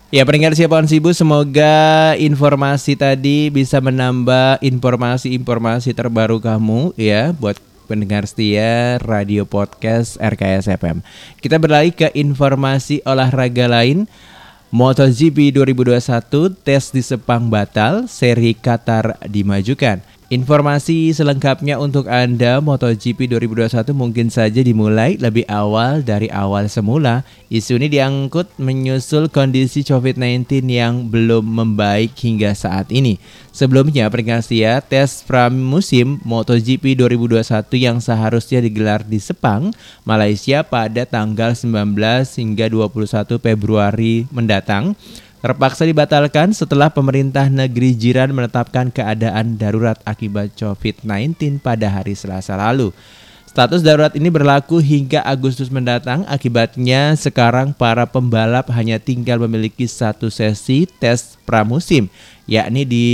Ya 0.09 0.25
pendengar 0.25 0.57
siapaan 0.57 0.89
Sibu 0.89 1.13
semoga 1.13 2.17
informasi 2.17 2.97
tadi 2.97 3.53
bisa 3.53 3.85
menambah 3.85 4.65
informasi-informasi 4.65 5.93
terbaru 5.93 6.41
kamu 6.41 6.97
ya 6.97 7.37
buat 7.37 7.61
pendengar 7.85 8.25
setia 8.25 8.97
radio 9.05 9.45
podcast 9.45 10.17
RKS 10.17 10.73
FM. 10.73 11.05
Kita 11.37 11.61
beralih 11.61 11.95
ke 11.95 12.09
informasi 12.17 13.05
olahraga 13.07 13.69
lain. 13.69 14.09
MotoGP 14.77 15.57
2021 15.57 16.53
tes 16.61 16.93
di 16.93 17.01
Sepang 17.01 17.49
batal, 17.49 18.05
seri 18.13 18.53
Qatar 18.53 19.17
dimajukan. 19.25 20.05
Informasi 20.27 21.15
selengkapnya 21.15 21.79
untuk 21.79 22.11
Anda 22.11 22.59
MotoGP 22.59 23.31
2021 23.31 23.95
mungkin 23.95 24.27
saja 24.27 24.59
dimulai 24.59 25.15
lebih 25.23 25.47
awal 25.47 26.03
dari 26.03 26.27
awal 26.35 26.67
semula. 26.67 27.23
Isu 27.47 27.79
ini 27.79 27.87
diangkut 27.87 28.59
menyusul 28.59 29.31
kondisi 29.31 29.87
COVID-19 29.87 30.67
yang 30.67 31.07
belum 31.15 31.47
membaik 31.47 32.19
hingga 32.19 32.59
saat 32.59 32.91
ini. 32.91 33.23
Sebelumnya 33.55 34.11
peringkat 34.11 34.51
tes 34.91 35.23
pramusim 35.23 36.19
MotoGP 36.27 36.99
2021 36.99 37.47
yang 37.79 38.03
seharusnya 38.03 38.59
digelar 38.59 39.07
di 39.07 39.23
Sepang, 39.23 39.71
Malaysia 40.03 40.67
pada 40.67 41.07
tanggal 41.07 41.55
19 41.55 41.71
hingga 42.43 42.67
21 42.67 43.39
Februari 43.39 44.27
mendatang 44.35 44.99
terpaksa 45.47 45.87
dibatalkan 45.87 46.51
setelah 46.51 46.91
pemerintah 46.91 47.47
negeri 47.47 47.95
jiran 47.95 48.35
menetapkan 48.35 48.91
keadaan 48.91 49.55
darurat 49.55 49.95
akibat 50.03 50.59
COVID-19 50.59 51.63
pada 51.63 51.87
hari 51.87 52.19
Selasa 52.19 52.59
lalu. 52.59 52.91
Status 53.47 53.87
darurat 53.87 54.11
ini 54.19 54.27
berlaku 54.27 54.83
hingga 54.83 55.23
Agustus 55.23 55.71
mendatang. 55.71 56.27
Akibatnya 56.27 57.15
sekarang 57.15 57.71
para 57.71 58.11
pembalap 58.11 58.67
hanya 58.75 58.99
tinggal 58.99 59.39
memiliki 59.39 59.87
satu 59.87 60.35
sesi 60.35 60.91
tes 60.99 61.39
pramusim, 61.47 62.11
yakni 62.51 62.83
di 62.83 63.07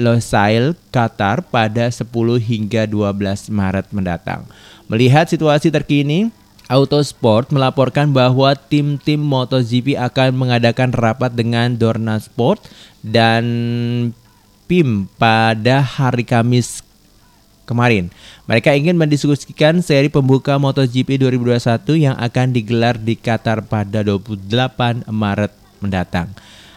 Losail, 0.00 0.72
Qatar 0.88 1.44
pada 1.44 1.92
10 1.92 2.08
hingga 2.40 2.88
12 2.88 3.52
Maret 3.52 3.92
mendatang. 3.92 4.48
Melihat 4.88 5.28
situasi 5.28 5.68
terkini, 5.68 6.32
Autosport 6.64 7.52
melaporkan 7.52 8.08
bahwa 8.16 8.56
tim-tim 8.56 9.20
MotoGP 9.20 10.00
akan 10.00 10.32
mengadakan 10.32 10.96
rapat 10.96 11.36
dengan 11.36 11.76
Dorna 11.76 12.16
Sport 12.16 12.64
dan 13.04 13.44
PIM 14.64 15.12
pada 15.20 15.84
hari 15.84 16.24
Kamis 16.24 16.80
kemarin. 17.68 18.08
Mereka 18.48 18.72
ingin 18.72 18.96
mendiskusikan 18.96 19.84
seri 19.84 20.08
pembuka 20.08 20.56
MotoGP 20.56 21.20
2021 21.20 22.08
yang 22.08 22.16
akan 22.16 22.56
digelar 22.56 22.96
di 22.96 23.16
Qatar 23.20 23.68
pada 23.68 24.00
28 24.00 25.04
Maret 25.08 25.52
mendatang. 25.84 26.32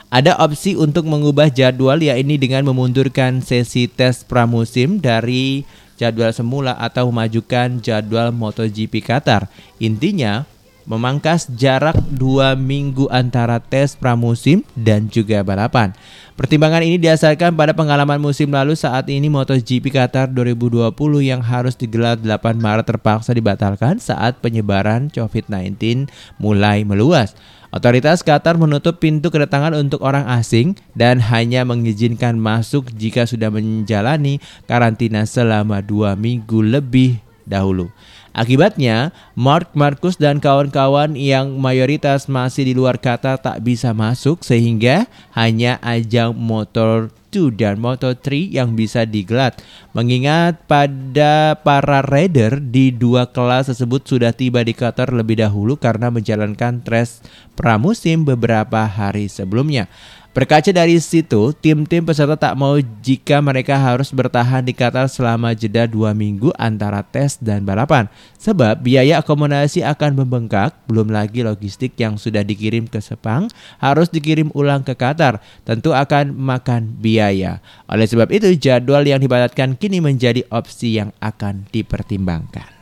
Ada 0.07 0.39
opsi 0.39 0.75
untuk 0.75 1.03
mengubah 1.03 1.51
jadwal 1.51 1.99
yakni 1.99 2.39
dengan 2.39 2.63
memundurkan 2.67 3.43
sesi 3.43 3.91
tes 3.91 4.23
pramusim 4.23 5.03
dari 5.03 5.67
jadwal 5.97 6.31
semula 6.31 6.77
atau 6.77 7.09
memajukan 7.11 7.81
jadwal 7.81 8.29
MotoGP 8.31 9.03
Qatar. 9.03 9.49
Intinya, 9.81 10.45
memangkas 10.87 11.51
jarak 11.51 11.99
dua 12.07 12.55
minggu 12.55 13.11
antara 13.11 13.59
tes 13.59 13.93
pramusim 13.93 14.63
dan 14.73 15.11
juga 15.11 15.43
balapan. 15.43 15.91
Pertimbangan 16.39 16.81
ini 16.81 16.95
didasarkan 16.95 17.53
pada 17.59 17.75
pengalaman 17.75 18.17
musim 18.23 18.47
lalu 18.49 18.73
saat 18.79 19.11
ini 19.11 19.27
MotoGP 19.27 19.91
Qatar 19.91 20.31
2020 20.31 20.95
yang 21.19 21.43
harus 21.43 21.75
digelar 21.75 22.15
8 22.15 22.57
Maret 22.57 22.87
terpaksa 22.87 23.35
dibatalkan 23.35 23.99
saat 23.99 24.39
penyebaran 24.39 25.11
COVID-19 25.11 26.07
mulai 26.39 26.87
meluas. 26.87 27.35
Otoritas 27.67 28.23
Qatar 28.23 28.55
menutup 28.55 29.03
pintu 29.03 29.27
kedatangan 29.27 29.75
untuk 29.75 29.99
orang 29.99 30.23
asing 30.31 30.79
dan 30.95 31.19
hanya 31.19 31.67
mengizinkan 31.67 32.39
masuk 32.39 32.87
jika 32.95 33.27
sudah 33.27 33.51
menjalani 33.51 34.39
karantina 34.63 35.27
selama 35.27 35.83
dua 35.83 36.15
minggu 36.15 36.63
lebih 36.63 37.19
dahulu. 37.43 37.91
Akibatnya, 38.37 39.17
Mark 39.33 39.73
Marcus 39.73 40.13
dan 40.13 40.37
kawan-kawan 40.37 41.17
yang 41.17 41.57
mayoritas 41.57 42.29
masih 42.29 42.69
di 42.69 42.77
luar 42.77 43.01
Qatar 43.01 43.41
tak 43.41 43.65
bisa 43.65 43.97
masuk 43.97 44.45
sehingga 44.45 45.09
hanya 45.33 45.81
ajang 45.81 46.37
motor 46.37 47.09
2 47.33 47.57
dan 47.59 47.81
Moto 47.81 48.13
3 48.13 48.53
yang 48.53 48.77
bisa 48.77 49.03
digelar. 49.03 49.57
Mengingat 49.91 50.63
pada 50.69 51.57
para 51.59 52.05
rider 52.05 52.61
di 52.61 52.93
dua 52.93 53.27
kelas 53.29 53.73
tersebut 53.73 54.05
sudah 54.05 54.31
tiba 54.31 54.63
di 54.63 54.71
Qatar 54.71 55.11
lebih 55.11 55.41
dahulu 55.41 55.75
karena 55.75 56.07
menjalankan 56.13 56.85
tes 56.85 57.25
pramusim 57.57 58.23
beberapa 58.23 58.85
hari 58.85 59.27
sebelumnya. 59.27 59.89
Berkaca 60.37 60.69
dari 60.69 61.01
situ, 61.01 61.49
tim-tim 61.49 62.05
peserta 62.05 62.37
tak 62.37 62.53
mau 62.53 62.77
jika 62.77 63.41
mereka 63.41 63.73
harus 63.73 64.13
bertahan 64.13 64.61
di 64.61 64.69
Qatar 64.69 65.09
selama 65.09 65.57
jeda 65.57 65.89
dua 65.89 66.13
minggu 66.13 66.53
antara 66.61 67.01
tes 67.01 67.41
dan 67.41 67.65
balapan. 67.65 68.05
Sebab 68.37 68.77
biaya 68.85 69.17
akomodasi 69.17 69.81
akan 69.81 70.13
membengkak, 70.13 70.77
belum 70.85 71.09
lagi 71.09 71.41
logistik 71.41 71.97
yang 71.97 72.21
sudah 72.21 72.45
dikirim 72.45 72.85
ke 72.85 73.01
Sepang 73.01 73.49
harus 73.81 74.13
dikirim 74.13 74.53
ulang 74.53 74.85
ke 74.85 74.93
Qatar. 74.93 75.41
Tentu 75.65 75.97
akan 75.97 76.37
makan 76.37 77.01
biaya. 77.01 77.57
Oleh 77.89 78.05
sebab 78.05 78.29
itu, 78.29 78.53
jadwal 78.61 79.09
yang 79.09 79.17
dibatalkan 79.17 79.73
kini 79.73 80.05
menjadi 80.05 80.45
opsi 80.53 81.01
yang 81.01 81.17
akan 81.17 81.65
dipertimbangkan. 81.73 82.76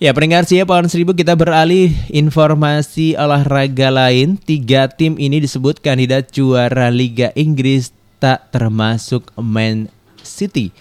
Ya, 0.00 0.16
pendengar 0.16 0.48
siap 0.48 0.72
pohon 0.72 0.88
seribu 0.88 1.12
kita 1.12 1.36
beralih 1.36 1.92
informasi 2.08 3.20
olahraga 3.20 3.92
lain. 3.92 4.40
Tiga 4.40 4.88
tim 4.88 5.20
ini 5.20 5.44
disebut 5.44 5.76
kandidat 5.84 6.32
juara 6.32 6.88
Liga 6.88 7.36
Inggris 7.36 7.92
tak 8.16 8.48
termasuk 8.48 9.28
Man 9.36 9.92
City. 10.24 10.72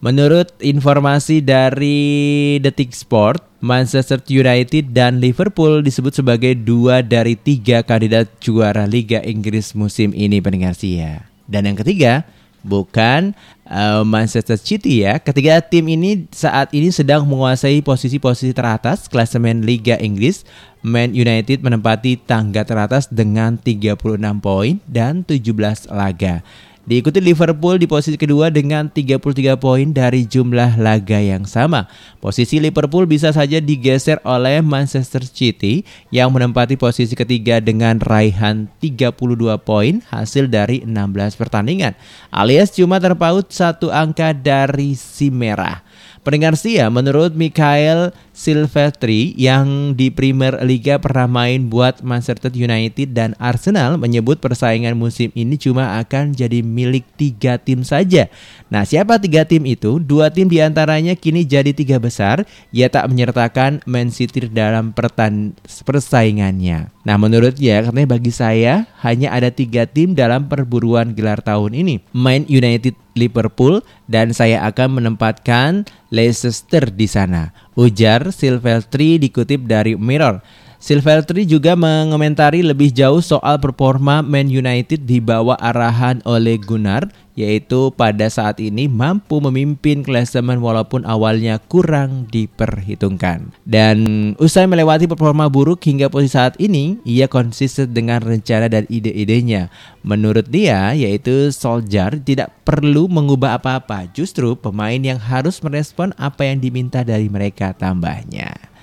Menurut 0.00 0.48
informasi 0.64 1.44
dari 1.44 2.56
Detik 2.56 2.96
Sport, 2.96 3.44
Manchester 3.60 4.16
United 4.32 4.96
dan 4.96 5.20
Liverpool 5.20 5.84
disebut 5.84 6.16
sebagai 6.16 6.56
dua 6.56 7.04
dari 7.04 7.36
tiga 7.36 7.84
kandidat 7.84 8.32
juara 8.40 8.88
Liga 8.88 9.20
Inggris 9.20 9.76
musim 9.76 10.16
ini 10.16 10.40
pendengar 10.40 10.72
ya. 10.80 11.28
Dan 11.44 11.68
yang 11.68 11.76
ketiga, 11.76 12.24
bukan 12.64 13.36
uh, 13.68 14.02
Manchester 14.02 14.56
City 14.56 15.04
ya. 15.04 15.20
Ketiga 15.20 15.60
tim 15.60 15.86
ini 15.86 16.26
saat 16.32 16.72
ini 16.72 16.90
sedang 16.90 17.28
menguasai 17.28 17.84
posisi-posisi 17.84 18.56
teratas 18.56 19.06
klasemen 19.06 19.62
Liga 19.62 20.00
Inggris. 20.00 20.42
Man 20.84 21.16
United 21.16 21.64
menempati 21.64 22.20
tangga 22.20 22.60
teratas 22.60 23.08
dengan 23.08 23.56
36 23.56 23.96
poin 24.40 24.80
dan 24.84 25.24
17 25.24 25.88
laga. 25.88 26.44
Diikuti 26.84 27.16
Liverpool 27.16 27.80
di 27.80 27.88
posisi 27.88 28.20
kedua 28.20 28.52
dengan 28.52 28.92
33 28.92 29.56
poin 29.56 29.88
dari 29.88 30.28
jumlah 30.28 30.76
laga 30.76 31.16
yang 31.16 31.48
sama. 31.48 31.88
Posisi 32.20 32.60
Liverpool 32.60 33.08
bisa 33.08 33.32
saja 33.32 33.56
digeser 33.56 34.20
oleh 34.20 34.60
Manchester 34.60 35.24
City 35.24 35.80
yang 36.12 36.28
menempati 36.28 36.76
posisi 36.76 37.16
ketiga 37.16 37.56
dengan 37.64 38.04
raihan 38.04 38.68
32 38.84 39.16
poin 39.64 40.04
hasil 40.12 40.52
dari 40.52 40.84
16 40.84 41.40
pertandingan. 41.40 41.96
Alias 42.28 42.76
cuma 42.76 43.00
terpaut 43.00 43.48
satu 43.48 43.88
angka 43.88 44.36
dari 44.36 44.92
si 44.92 45.32
merah. 45.32 45.80
Pendengar 46.20 46.52
setia, 46.52 46.92
menurut 46.92 47.32
Mikhail 47.32 48.12
Silvestri 48.34 49.30
yang 49.38 49.94
di 49.94 50.10
Premier 50.10 50.58
Liga 50.66 50.98
pernah 50.98 51.30
main 51.30 51.70
buat 51.70 52.02
Manchester 52.02 52.50
United 52.50 53.14
dan 53.14 53.38
Arsenal 53.38 53.94
menyebut 53.94 54.42
persaingan 54.42 54.98
musim 54.98 55.30
ini 55.38 55.54
cuma 55.54 56.02
akan 56.02 56.34
jadi 56.34 56.58
milik 56.66 57.06
tiga 57.14 57.62
tim 57.62 57.86
saja. 57.86 58.26
Nah 58.74 58.82
siapa 58.82 59.22
tiga 59.22 59.46
tim 59.46 59.62
itu? 59.70 60.02
Dua 60.02 60.34
tim 60.34 60.50
di 60.50 60.58
antaranya 60.58 61.14
kini 61.14 61.46
jadi 61.46 61.70
tiga 61.70 62.02
besar, 62.02 62.42
ia 62.74 62.90
tak 62.90 63.06
menyertakan 63.06 63.86
Man 63.86 64.10
City 64.10 64.50
dalam 64.50 64.90
pertan 64.90 65.54
persaingannya. 65.86 66.90
Nah 67.06 67.16
menurut 67.16 67.54
dia 67.54 67.86
katanya 67.86 68.18
bagi 68.18 68.34
saya 68.34 68.90
hanya 69.06 69.30
ada 69.30 69.54
tiga 69.54 69.86
tim 69.86 70.18
dalam 70.18 70.50
perburuan 70.50 71.14
gelar 71.14 71.38
tahun 71.38 71.70
ini. 71.70 72.02
Man 72.10 72.50
United 72.50 72.98
Liverpool 73.14 73.80
dan 74.10 74.34
saya 74.34 74.66
akan 74.66 75.00
menempatkan 75.00 75.86
Leicester 76.10 76.90
di 76.90 77.06
sana. 77.06 77.54
Ujar 77.74 78.30
Silvestri 78.30 79.18
dikutip 79.18 79.66
dari 79.66 79.98
Mirror. 79.98 80.63
Silvestri 80.84 81.48
juga 81.48 81.72
mengomentari 81.72 82.60
lebih 82.60 82.92
jauh 82.92 83.24
soal 83.24 83.56
performa 83.56 84.20
Man 84.20 84.52
United 84.52 85.08
di 85.08 85.16
bawah 85.16 85.56
arahan 85.56 86.20
oleh 86.28 86.60
Gunnar 86.60 87.08
yaitu 87.32 87.88
pada 87.96 88.28
saat 88.28 88.60
ini 88.60 88.84
mampu 88.84 89.40
memimpin 89.40 90.04
klasemen 90.04 90.60
walaupun 90.60 91.08
awalnya 91.08 91.56
kurang 91.56 92.28
diperhitungkan. 92.28 93.48
Dan 93.64 93.96
usai 94.36 94.68
melewati 94.68 95.08
performa 95.08 95.48
buruk 95.48 95.80
hingga 95.88 96.12
posisi 96.12 96.36
saat 96.36 96.54
ini, 96.60 97.00
ia 97.08 97.32
konsisten 97.32 97.96
dengan 97.96 98.20
rencana 98.20 98.68
dan 98.68 98.84
ide-idenya. 98.92 99.72
Menurut 100.04 100.52
dia, 100.52 100.92
yaitu 100.92 101.48
Solskjaer 101.48 102.20
tidak 102.20 102.52
perlu 102.60 103.08
mengubah 103.08 103.56
apa-apa, 103.56 104.04
justru 104.12 104.52
pemain 104.52 105.00
yang 105.00 105.16
harus 105.16 105.64
merespon 105.64 106.12
apa 106.20 106.44
yang 106.44 106.60
diminta 106.60 107.00
dari 107.02 107.32
mereka 107.32 107.72
tambahnya. 107.72 108.73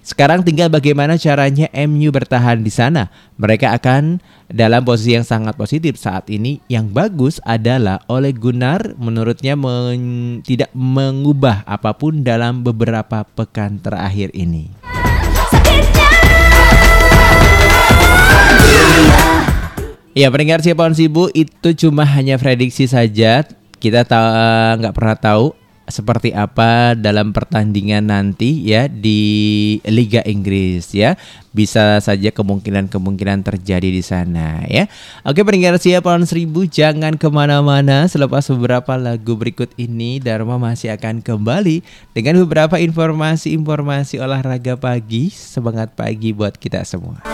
Sekarang 0.00 0.40
tinggal 0.40 0.72
bagaimana 0.72 1.20
caranya 1.20 1.68
MU 1.84 2.08
bertahan 2.08 2.64
di 2.64 2.72
sana. 2.72 3.12
Mereka 3.36 3.68
akan 3.76 4.24
dalam 4.48 4.80
posisi 4.80 5.12
yang 5.12 5.28
sangat 5.28 5.60
positif 5.60 6.00
saat 6.00 6.24
ini. 6.32 6.64
Yang 6.72 6.86
bagus 6.90 7.34
adalah 7.44 8.00
oleh 8.08 8.32
Gunnar 8.32 8.96
menurutnya 8.96 9.60
men- 9.60 10.40
tidak 10.40 10.72
mengubah 10.72 11.68
apa 11.68 11.92
pun 11.92 12.24
dalam 12.24 12.64
beberapa 12.64 13.28
pekan 13.28 13.76
terakhir 13.76 14.32
ini. 14.32 14.72
Ya 20.10 20.26
pendengar 20.26 20.58
siapa 20.64 20.90
Sibu 20.90 21.30
itu 21.36 21.68
cuma 21.86 22.08
hanya 22.08 22.40
prediksi 22.40 22.88
saja. 22.88 23.44
Kita 23.80 24.04
ta- 24.08 24.74
nggak 24.80 24.96
pernah 24.96 25.16
tahu 25.16 25.59
seperti 25.90 26.32
apa 26.32 26.96
dalam 26.96 27.34
pertandingan 27.34 28.08
nanti 28.08 28.62
ya 28.64 28.88
di 28.88 29.76
Liga 29.84 30.24
Inggris 30.24 30.94
ya. 30.96 31.18
Bisa 31.50 31.98
saja 31.98 32.30
kemungkinan-kemungkinan 32.30 33.42
terjadi 33.42 33.90
di 33.90 34.02
sana 34.06 34.62
ya. 34.70 34.86
Oke 35.26 35.42
pendengar 35.42 35.82
siapa 35.82 36.14
seribu 36.22 36.62
jangan 36.62 37.18
ke 37.18 37.26
mana-mana 37.26 38.06
selepas 38.06 38.46
beberapa 38.54 38.94
lagu 38.94 39.34
berikut 39.34 39.74
ini 39.74 40.22
Dharma 40.22 40.62
masih 40.62 40.94
akan 40.94 41.18
kembali 41.20 41.82
dengan 42.14 42.38
beberapa 42.46 42.78
informasi-informasi 42.78 44.22
olahraga 44.22 44.78
pagi. 44.78 45.34
Semangat 45.34 45.98
pagi 45.98 46.30
buat 46.30 46.54
kita 46.54 46.86
semua. 46.86 47.26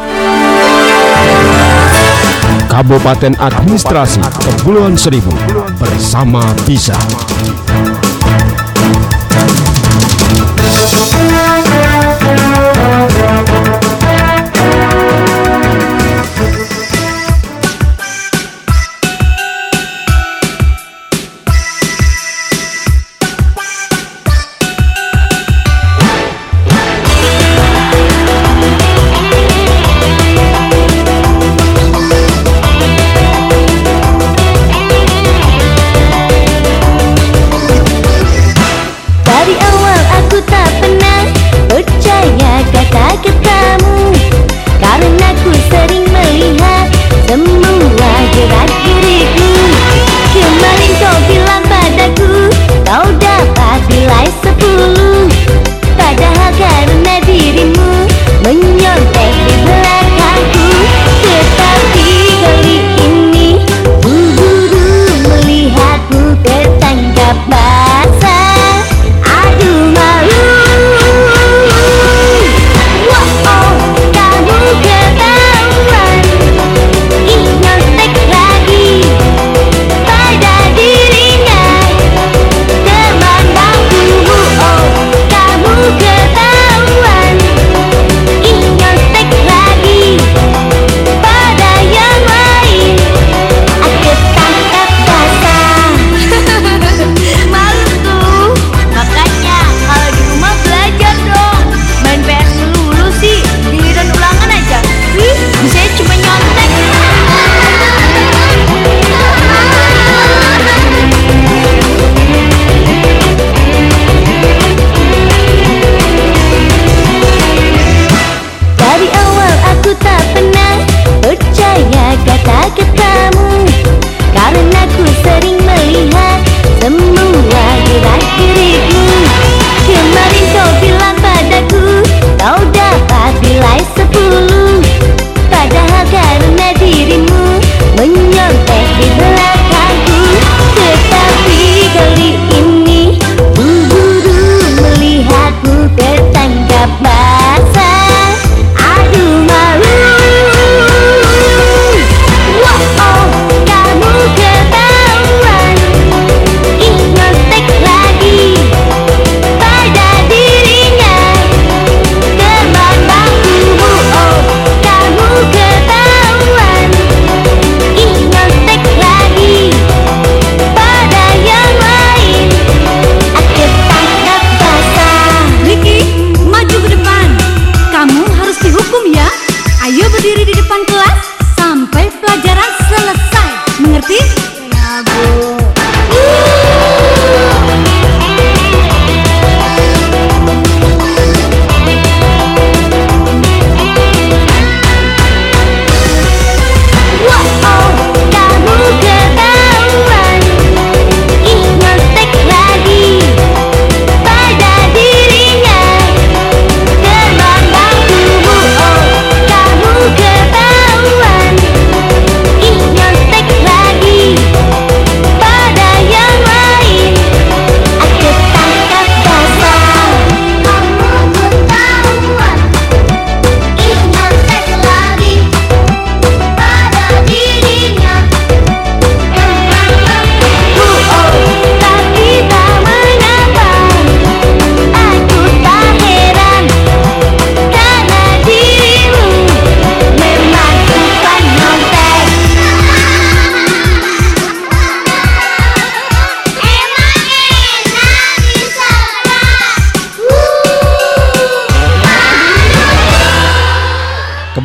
Kabupaten 2.67 3.33
Administrasi 3.39 4.21
Kepulauan 4.43 4.99
Seribu 4.99 5.33
bersama 5.79 6.43
Bisa. 6.67 6.97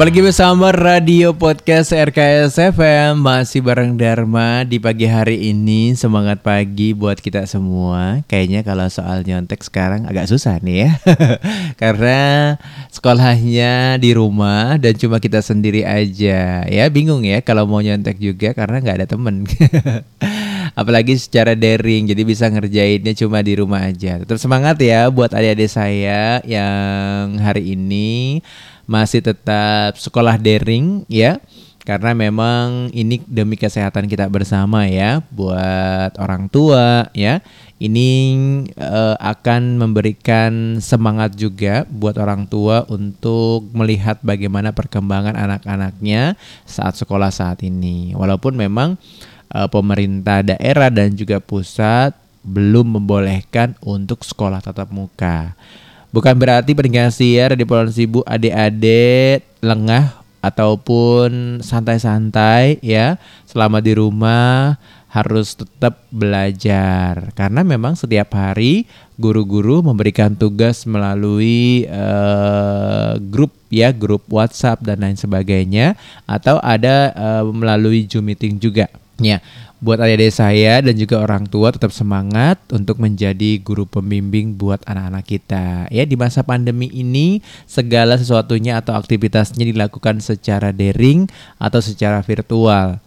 Kembali 0.02 0.18
lagi 0.18 0.30
bersama 0.34 0.74
Radio 0.74 1.30
Podcast 1.30 1.94
RKS 1.94 2.58
FM 2.74 3.22
Masih 3.22 3.62
bareng 3.62 3.94
Dharma 3.94 4.66
di 4.66 4.82
pagi 4.82 5.06
hari 5.06 5.54
ini. 5.54 5.94
Semangat 5.94 6.42
pagi 6.42 6.98
buat 6.98 7.22
kita 7.22 7.46
semua. 7.46 8.26
Kayaknya 8.26 8.66
kalau 8.66 8.90
soal 8.90 9.22
nyontek 9.22 9.62
sekarang 9.62 10.10
agak 10.10 10.26
susah 10.26 10.58
nih 10.58 10.90
ya. 10.90 10.92
Karena 11.86 12.58
sekolahnya 12.90 14.02
di 14.02 14.18
rumah 14.18 14.82
dan 14.82 14.98
cuma 14.98 15.22
kita 15.22 15.38
sendiri 15.46 15.86
aja. 15.86 16.66
Ya 16.66 16.90
bingung 16.90 17.22
ya 17.22 17.46
kalau 17.46 17.70
mau 17.70 17.86
nyontek 17.86 18.18
juga 18.18 18.58
karena 18.58 18.82
nggak 18.82 19.06
ada 19.06 19.08
temen. 19.14 19.46
Apalagi 20.82 21.14
secara 21.14 21.54
daring 21.54 22.10
jadi 22.10 22.26
bisa 22.26 22.50
ngerjainnya 22.50 23.14
cuma 23.14 23.46
di 23.46 23.54
rumah 23.54 23.86
aja. 23.86 24.18
Tetap 24.18 24.42
semangat 24.42 24.82
ya 24.82 25.14
buat 25.14 25.30
adik-adik 25.30 25.70
saya 25.70 26.42
yang 26.42 27.38
hari 27.38 27.78
ini 27.78 28.42
masih 28.92 29.24
tetap 29.24 29.96
sekolah 29.96 30.36
daring 30.36 31.08
ya. 31.08 31.40
Karena 31.82 32.14
memang 32.14 32.94
ini 32.94 33.26
demi 33.26 33.58
kesehatan 33.58 34.06
kita 34.06 34.30
bersama 34.30 34.86
ya 34.86 35.26
buat 35.34 36.14
orang 36.22 36.46
tua 36.52 37.10
ya. 37.16 37.42
Ini 37.82 38.10
eh, 38.78 39.16
akan 39.18 39.82
memberikan 39.82 40.78
semangat 40.78 41.34
juga 41.34 41.90
buat 41.90 42.22
orang 42.22 42.46
tua 42.46 42.86
untuk 42.86 43.66
melihat 43.74 44.22
bagaimana 44.22 44.70
perkembangan 44.70 45.34
anak-anaknya 45.34 46.38
saat 46.70 47.02
sekolah 47.02 47.34
saat 47.34 47.66
ini. 47.66 48.14
Walaupun 48.14 48.54
memang 48.54 49.02
eh, 49.50 49.66
pemerintah 49.66 50.46
daerah 50.46 50.94
dan 50.94 51.18
juga 51.18 51.42
pusat 51.42 52.14
belum 52.46 53.02
membolehkan 53.02 53.74
untuk 53.82 54.22
sekolah 54.22 54.62
tatap 54.62 54.94
muka 54.94 55.58
Bukan 56.12 56.36
berarti 56.36 56.76
pendengar 56.76 57.08
siar 57.08 57.56
di 57.56 57.64
Pulau 57.64 57.88
Sibu 57.88 58.20
adik-adik 58.28 59.48
lengah 59.64 60.20
ataupun 60.44 61.64
santai-santai 61.64 62.84
ya. 62.84 63.16
Selama 63.48 63.80
di 63.80 63.96
rumah 63.96 64.76
harus 65.08 65.56
tetap 65.56 66.04
belajar. 66.12 67.32
Karena 67.32 67.64
memang 67.64 67.96
setiap 67.96 68.36
hari 68.36 68.92
guru-guru 69.16 69.80
memberikan 69.80 70.36
tugas 70.36 70.84
melalui 70.84 71.88
eh, 71.88 73.14
grup 73.32 73.56
ya 73.72 73.96
grup 73.96 74.28
WhatsApp 74.28 74.84
dan 74.84 75.08
lain 75.08 75.16
sebagainya 75.16 75.96
atau 76.28 76.60
ada 76.60 77.16
eh, 77.16 77.44
melalui 77.48 78.04
Zoom 78.04 78.28
meeting 78.28 78.60
juga. 78.60 78.92
Ya 79.16 79.40
buat 79.82 79.98
adik-adik 79.98 80.30
saya 80.30 80.78
dan 80.86 80.94
juga 80.94 81.26
orang 81.26 81.50
tua 81.50 81.74
tetap 81.74 81.90
semangat 81.90 82.62
untuk 82.70 83.02
menjadi 83.02 83.58
guru 83.66 83.90
pembimbing 83.90 84.54
buat 84.54 84.78
anak-anak 84.86 85.26
kita. 85.26 85.90
Ya 85.90 86.06
di 86.06 86.14
masa 86.14 86.46
pandemi 86.46 86.86
ini 86.94 87.42
segala 87.66 88.14
sesuatunya 88.22 88.78
atau 88.78 88.94
aktivitasnya 88.94 89.66
dilakukan 89.66 90.22
secara 90.22 90.70
daring 90.70 91.26
atau 91.58 91.82
secara 91.82 92.22
virtual. 92.22 93.02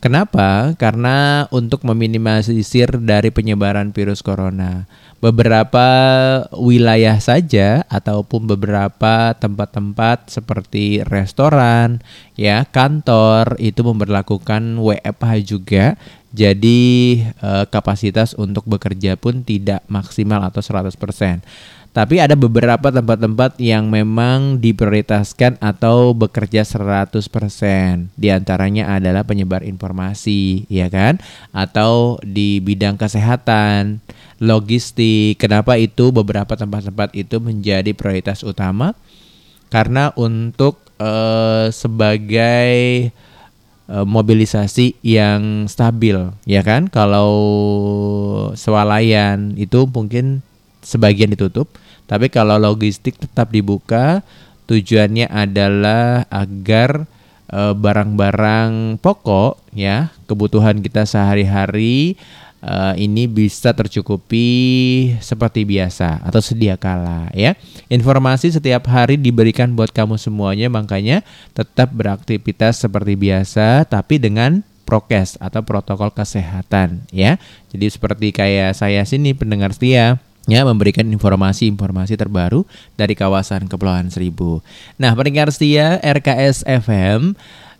Kenapa? 0.00 0.72
Karena 0.80 1.48
untuk 1.52 1.84
meminimalisir 1.84 2.88
dari 3.00 3.28
penyebaran 3.28 3.92
virus 3.92 4.20
corona. 4.20 4.88
Beberapa 5.24 5.88
wilayah 6.52 7.16
saja 7.16 7.80
ataupun 7.88 8.44
beberapa 8.44 9.32
tempat-tempat 9.32 10.28
seperti 10.28 11.00
restoran, 11.00 12.04
ya, 12.36 12.68
kantor 12.68 13.56
itu 13.56 13.80
memperlakukan 13.80 14.76
WFH 14.76 15.30
juga. 15.48 15.96
Jadi 16.36 17.24
eh, 17.24 17.64
kapasitas 17.72 18.36
untuk 18.36 18.68
bekerja 18.68 19.16
pun 19.16 19.40
tidak 19.40 19.80
maksimal 19.88 20.44
atau 20.44 20.60
100%. 20.60 20.92
Tapi 21.94 22.18
ada 22.18 22.34
beberapa 22.34 22.90
tempat-tempat 22.90 23.54
yang 23.62 23.86
memang 23.86 24.58
diprioritaskan 24.58 25.62
atau 25.62 26.10
bekerja 26.10 26.66
100%. 26.66 27.22
Di 28.18 28.34
antaranya 28.34 28.98
adalah 28.98 29.22
penyebar 29.22 29.62
informasi, 29.62 30.66
ya 30.66 30.90
kan? 30.90 31.22
Atau 31.54 32.18
di 32.26 32.58
bidang 32.58 32.98
kesehatan, 32.98 34.02
logistik. 34.42 35.38
Kenapa 35.38 35.78
itu 35.78 36.10
beberapa 36.10 36.58
tempat-tempat 36.58 37.14
itu 37.14 37.38
menjadi 37.38 37.94
prioritas 37.94 38.42
utama? 38.42 38.98
Karena 39.70 40.10
untuk 40.18 40.82
eh, 40.98 41.70
sebagai 41.70 42.74
eh, 43.86 44.06
mobilisasi 44.18 44.98
yang 45.06 45.70
stabil, 45.70 46.18
ya 46.42 46.66
kan? 46.66 46.90
Kalau 46.90 47.30
swalayan 48.58 49.54
itu 49.54 49.86
mungkin 49.86 50.42
sebagian 50.82 51.30
ditutup, 51.30 51.70
tapi 52.04 52.28
kalau 52.28 52.60
logistik 52.60 53.16
tetap 53.16 53.48
dibuka, 53.48 54.20
tujuannya 54.68 55.28
adalah 55.28 56.28
agar 56.28 57.08
eh, 57.48 57.74
barang-barang 57.74 59.00
pokok 59.00 59.72
ya, 59.72 60.12
kebutuhan 60.28 60.84
kita 60.84 61.08
sehari-hari 61.08 62.20
eh, 62.60 62.94
ini 63.00 63.24
bisa 63.24 63.72
tercukupi 63.72 64.48
seperti 65.24 65.64
biasa 65.64 66.20
atau 66.20 66.44
sedia 66.44 66.76
kala 66.76 67.32
ya. 67.32 67.56
Informasi 67.88 68.52
setiap 68.52 68.84
hari 68.92 69.16
diberikan 69.16 69.72
buat 69.72 69.88
kamu 69.88 70.20
semuanya 70.20 70.68
makanya 70.68 71.24
tetap 71.56 71.88
beraktivitas 71.96 72.84
seperti 72.84 73.16
biasa 73.16 73.88
tapi 73.88 74.20
dengan 74.20 74.60
prokes 74.84 75.40
atau 75.40 75.64
protokol 75.64 76.12
kesehatan 76.12 77.08
ya. 77.08 77.40
Jadi 77.72 77.88
seperti 77.88 78.28
kayak 78.36 78.76
saya 78.76 79.00
sini 79.08 79.32
pendengar 79.32 79.72
setia 79.72 80.20
ya 80.44 80.64
memberikan 80.64 81.08
informasi-informasi 81.08 82.20
terbaru 82.20 82.68
dari 82.96 83.14
kawasan 83.16 83.68
Kepulauan 83.68 84.12
Seribu. 84.12 84.60
Nah, 85.00 85.16
pendengar 85.16 85.48
setia 85.48 85.96
RKS 86.04 86.68
FM 86.68 87.32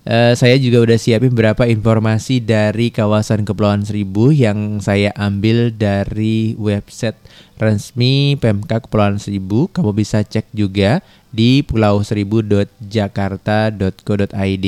eh, 0.09 0.33
saya 0.37 0.57
juga 0.61 0.85
udah 0.85 0.99
siapin 1.01 1.33
beberapa 1.33 1.69
informasi 1.69 2.41
dari 2.41 2.89
kawasan 2.89 3.45
Kepulauan 3.45 3.85
Seribu 3.85 4.33
yang 4.33 4.81
saya 4.81 5.13
ambil 5.17 5.73
dari 5.73 6.57
website 6.57 7.17
resmi 7.61 8.41
Pemkab 8.41 8.89
Kepulauan 8.89 9.21
Seribu. 9.21 9.69
Kamu 9.69 9.93
bisa 9.93 10.25
cek 10.25 10.49
juga 10.57 11.05
di 11.35 11.67
pulauseribu.jakarta.co.id. 11.67 14.67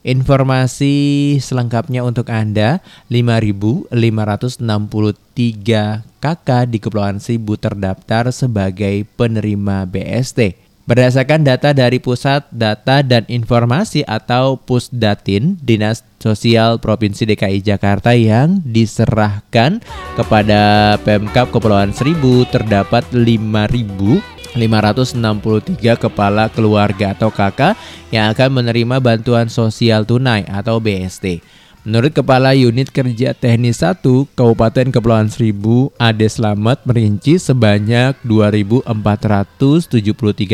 Informasi 0.00 1.36
selengkapnya 1.44 2.00
untuk 2.00 2.32
Anda 2.32 2.80
5.563 3.12 4.64
kakak 6.24 6.64
di 6.72 6.78
Kepulauan 6.80 7.20
Seribu 7.20 7.60
terdaftar 7.60 8.32
sebagai 8.32 9.04
penerima 9.20 9.84
BST. 9.84 10.56
Berdasarkan 10.88 11.44
data 11.44 11.76
dari 11.76 12.00
Pusat 12.00 12.48
Data 12.48 13.04
dan 13.04 13.28
Informasi 13.28 14.00
atau 14.08 14.56
Pusdatin 14.56 15.60
Dinas 15.60 16.00
Sosial 16.16 16.80
Provinsi 16.80 17.28
DKI 17.28 17.60
Jakarta 17.60 18.16
yang 18.16 18.64
diserahkan 18.64 19.84
kepada 20.16 20.96
Pemkap 21.04 21.52
Kepulauan 21.52 21.92
Seribu 21.92 22.48
terdapat 22.48 23.04
5.563 24.54 25.78
kepala 26.00 26.50
keluarga 26.50 27.14
atau 27.14 27.30
kakak 27.30 27.78
yang 28.10 28.30
akan 28.34 28.62
menerima 28.62 28.98
bantuan 28.98 29.46
sosial 29.46 30.02
tunai 30.02 30.46
atau 30.48 30.82
BST. 30.82 31.42
Menurut 31.80 32.12
Kepala 32.12 32.52
Unit 32.52 32.92
Kerja 32.92 33.32
Teknis 33.32 33.80
1 33.80 34.04
Kabupaten 34.36 34.92
Kepulauan 34.92 35.32
Seribu, 35.32 35.88
Ade 35.96 36.28
Slamet 36.28 36.84
merinci 36.84 37.40
sebanyak 37.40 38.20
2.473 38.20 38.84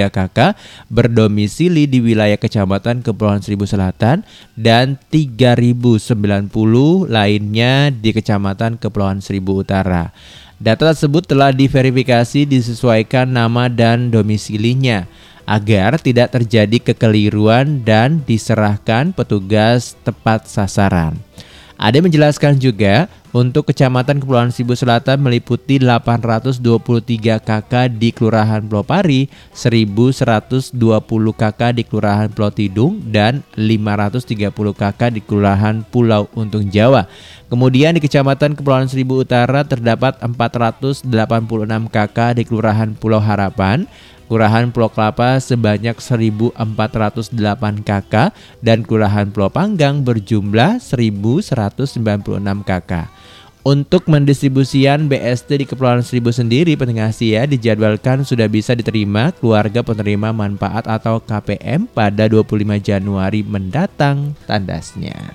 kakak 0.06 0.54
berdomisili 0.86 1.90
di 1.90 1.98
wilayah 1.98 2.38
Kecamatan 2.38 3.02
Kepulauan 3.02 3.42
Seribu 3.42 3.66
Selatan 3.66 4.22
dan 4.54 5.02
3.090 5.10 6.14
lainnya 7.10 7.90
di 7.90 8.14
Kecamatan 8.14 8.78
Kepulauan 8.78 9.18
Seribu 9.18 9.66
Utara. 9.66 10.14
Data 10.56 10.88
tersebut 10.96 11.28
telah 11.28 11.52
diverifikasi 11.52 12.48
disesuaikan 12.48 13.28
nama 13.28 13.68
dan 13.68 14.08
domisilinya 14.08 15.04
agar 15.44 16.00
tidak 16.00 16.32
terjadi 16.32 16.80
kekeliruan 16.80 17.84
dan 17.84 18.24
diserahkan 18.24 19.12
petugas 19.12 19.94
tepat 20.00 20.48
sasaran. 20.48 21.20
Ade 21.76 22.00
menjelaskan 22.00 22.56
juga 22.56 23.04
untuk 23.36 23.68
Kecamatan 23.68 24.16
Kepulauan 24.16 24.48
Seribu 24.48 24.72
Selatan 24.72 25.20
meliputi 25.20 25.76
823 25.76 27.36
KK 27.36 27.92
di 27.92 28.08
Kelurahan 28.08 28.64
Pulau 28.64 28.80
Pari, 28.80 29.28
1120 29.52 30.72
KK 31.36 31.60
di 31.76 31.84
Kelurahan 31.84 32.32
Pulau 32.32 32.48
Tidung, 32.48 32.96
dan 33.12 33.44
530 33.52 34.72
KK 34.72 35.00
di 35.12 35.20
Kelurahan 35.20 35.84
Pulau 35.84 36.32
Untung 36.32 36.64
Jawa. 36.72 37.04
Kemudian 37.52 37.92
di 37.92 38.00
Kecamatan 38.00 38.56
Kepulauan 38.56 38.88
Seribu 38.88 39.20
Utara 39.20 39.68
terdapat 39.68 40.16
486 40.24 41.04
KK 41.92 42.18
di 42.40 42.42
Kelurahan 42.48 42.96
Pulau 42.96 43.20
Harapan, 43.20 43.84
Kelurahan 44.26 44.72
Pulau 44.74 44.90
Kelapa 44.90 45.38
sebanyak 45.38 46.00
1408 46.00 46.56
KK 47.84 48.14
dan 48.64 48.82
Kelurahan 48.82 49.30
Pulau 49.30 49.52
Panggang 49.52 50.02
berjumlah 50.02 50.82
1196 50.82 51.52
KK. 52.64 52.92
Untuk 53.66 54.06
mendistribusian 54.06 55.10
BST 55.10 55.50
di 55.58 55.66
Kepulauan 55.66 55.98
Seribu 55.98 56.30
sendiri 56.30 56.78
pendengar 56.78 57.10
Asia 57.10 57.50
dijadwalkan 57.50 58.22
sudah 58.22 58.46
bisa 58.46 58.78
diterima 58.78 59.34
keluarga 59.34 59.82
penerima 59.82 60.30
manfaat 60.30 60.86
atau 60.86 61.18
KPM 61.18 61.90
pada 61.90 62.30
25 62.30 62.62
Januari 62.78 63.42
mendatang 63.42 64.38
tandasnya. 64.46 65.34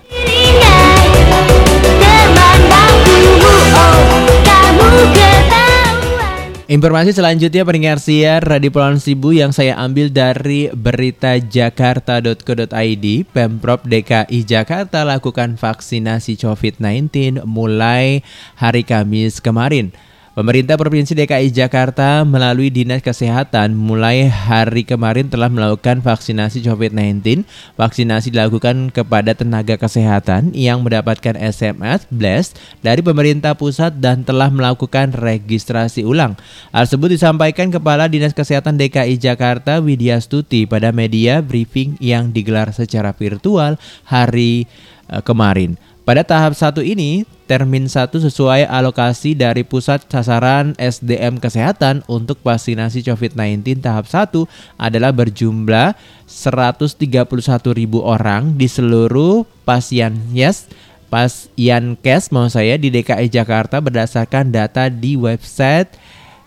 Informasi 6.71 7.11
selanjutnya 7.11 7.67
pendengar 7.67 7.99
siar 7.99 8.47
Radio 8.47 8.71
Pulau 8.71 8.95
Sibu 8.95 9.35
yang 9.35 9.51
saya 9.51 9.75
ambil 9.75 10.07
dari 10.07 10.71
beritajakarta.co.id 10.71 13.05
Pemprov 13.27 13.83
DKI 13.83 14.39
Jakarta 14.47 15.03
lakukan 15.03 15.59
vaksinasi 15.59 16.39
COVID-19 16.39 17.43
mulai 17.43 18.23
hari 18.55 18.87
Kamis 18.87 19.43
kemarin. 19.43 19.91
Pemerintah 20.31 20.79
Provinsi 20.79 21.11
DKI 21.11 21.51
Jakarta 21.51 22.23
melalui 22.23 22.71
Dinas 22.71 23.03
Kesehatan 23.03 23.75
mulai 23.75 24.31
hari 24.31 24.87
kemarin 24.87 25.27
telah 25.27 25.51
melakukan 25.51 25.99
vaksinasi 25.99 26.63
COVID-19. 26.63 27.43
Vaksinasi 27.75 28.31
dilakukan 28.31 28.95
kepada 28.95 29.35
tenaga 29.35 29.75
kesehatan 29.75 30.55
yang 30.55 30.87
mendapatkan 30.87 31.35
SMS 31.35 32.07
blast 32.07 32.55
dari 32.79 33.03
pemerintah 33.03 33.59
pusat 33.59 33.99
dan 33.99 34.23
telah 34.23 34.47
melakukan 34.47 35.11
registrasi 35.11 36.07
ulang. 36.07 36.39
Hal 36.71 36.87
tersebut 36.87 37.11
disampaikan 37.11 37.67
Kepala 37.67 38.07
Dinas 38.07 38.31
Kesehatan 38.31 38.79
DKI 38.79 39.19
Jakarta 39.19 39.83
Widya 39.83 40.15
Stuti 40.23 40.63
pada 40.63 40.95
media 40.95 41.43
briefing 41.43 41.99
yang 41.99 42.31
digelar 42.31 42.71
secara 42.71 43.11
virtual 43.11 43.75
hari 44.07 44.63
eh, 45.11 45.19
kemarin. 45.27 45.75
Pada 46.01 46.25
tahap 46.25 46.57
satu 46.57 46.81
ini, 46.81 47.29
termin 47.45 47.85
1 47.85 48.09
sesuai 48.09 48.65
alokasi 48.65 49.37
dari 49.37 49.61
Pusat 49.61 50.09
Sasaran 50.09 50.73
SDM 50.81 51.37
Kesehatan 51.37 52.01
untuk 52.09 52.41
vaksinasi 52.41 53.05
COVID-19 53.05 53.85
tahap 53.85 54.09
1 54.09 54.33
adalah 54.81 55.13
berjumlah 55.13 55.93
131.000 56.25 57.05
orang 58.01 58.57
di 58.57 58.65
seluruh 58.65 59.45
pasien 59.61 60.17
yes 60.33 60.65
pasien 61.13 61.93
kes 61.99 62.33
mau 62.33 62.49
saya 62.49 62.81
di 62.81 62.89
DKI 62.89 63.29
Jakarta 63.29 63.77
berdasarkan 63.77 64.49
data 64.49 64.89
di 64.89 65.13
website 65.19 65.91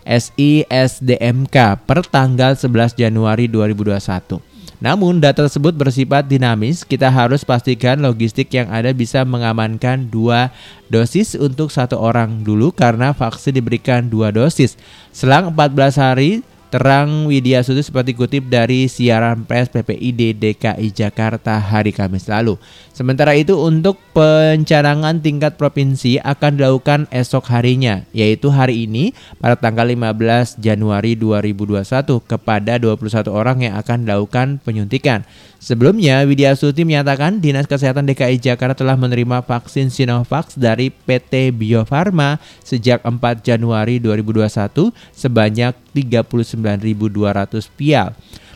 SISDMK 0.03 1.85
per 1.85 2.03
tanggal 2.11 2.59
11 2.59 2.97
Januari 2.97 3.47
2021. 3.47 4.54
Namun 4.83 5.23
data 5.23 5.47
tersebut 5.47 5.75
bersifat 5.75 6.27
dinamis, 6.27 6.83
kita 6.83 7.11
harus 7.11 7.47
pastikan 7.47 7.99
logistik 8.03 8.51
yang 8.55 8.71
ada 8.71 8.91
bisa 8.91 9.23
mengamankan 9.23 10.11
dua 10.11 10.51
dosis 10.91 11.39
untuk 11.39 11.71
satu 11.71 11.99
orang 11.99 12.43
dulu 12.43 12.75
karena 12.75 13.15
vaksin 13.15 13.55
diberikan 13.55 14.07
dua 14.07 14.35
dosis. 14.35 14.75
Selang 15.15 15.55
14 15.55 15.99
hari, 15.99 16.43
Terang 16.73 17.29
Widya 17.29 17.61
Suti 17.61 17.85
seperti 17.85 18.17
kutip 18.17 18.49
dari 18.49 18.89
siaran 18.91 19.45
pers 19.47 19.71
PPID 19.71 20.37
DKI 20.37 20.89
Jakarta 20.91 21.61
hari 21.61 21.93
Kamis 21.93 22.27
lalu. 22.27 22.57
Sementara 22.91 23.37
itu 23.37 23.59
untuk 23.59 24.01
pencadangan 24.17 25.19
tingkat 25.21 25.59
provinsi 25.61 26.23
akan 26.23 26.59
dilakukan 26.59 27.01
esok 27.11 27.51
harinya, 27.53 28.03
yaitu 28.15 28.49
hari 28.49 28.89
ini 28.89 29.15
pada 29.39 29.59
tanggal 29.59 29.87
15 29.87 30.63
Januari 30.63 31.15
2021 31.19 32.23
kepada 32.25 32.79
21 32.81 33.29
orang 33.31 33.59
yang 33.63 33.75
akan 33.79 34.07
dilakukan 34.07 34.47
penyuntikan. 34.63 35.27
Sebelumnya, 35.65 36.21
Widya 36.29 36.53
Suti 36.59 36.85
menyatakan 36.85 37.41
Dinas 37.41 37.65
Kesehatan 37.65 38.05
DKI 38.05 38.37
Jakarta 38.37 38.85
telah 38.85 39.01
menerima 39.01 39.41
vaksin 39.49 39.89
Sinovac 39.89 40.53
dari 40.59 40.93
PT 40.93 41.57
Bio 41.57 41.89
Farma 41.89 42.37
sejak 42.61 43.01
4 43.01 43.41
Januari 43.41 43.97
2021 43.97 44.93
sebanyak 45.17 45.84
39.200 45.95 47.71
pial. 47.79 48.13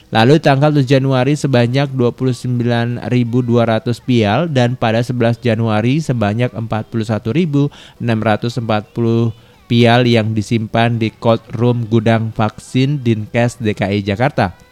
Lalu 0.09 0.41
tanggal 0.41 0.73
7 0.73 0.89
Januari 0.89 1.37
sebanyak 1.37 1.93
29.200 1.93 3.05
pial 4.09 4.49
dan 4.49 4.73
pada 4.73 5.05
11 5.05 5.45
Januari 5.45 6.01
sebanyak 6.01 6.49
41.640 6.57 8.03
pial 9.69 10.01
yang 10.09 10.33
disimpan 10.33 10.97
di 10.97 11.13
cold 11.13 11.45
room 11.53 11.85
gudang 11.93 12.33
vaksin 12.33 13.05
Dinkes 13.05 13.61
DKI 13.61 14.01
Jakarta. 14.01 14.68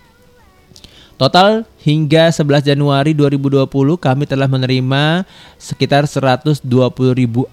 Total 1.16 1.64
hingga 1.80 2.28
11 2.28 2.76
Januari 2.76 3.16
2020 3.16 3.72
kami 3.96 4.28
telah 4.28 4.44
menerima 4.44 5.24
sekitar 5.56 6.04
120.040 6.04 7.48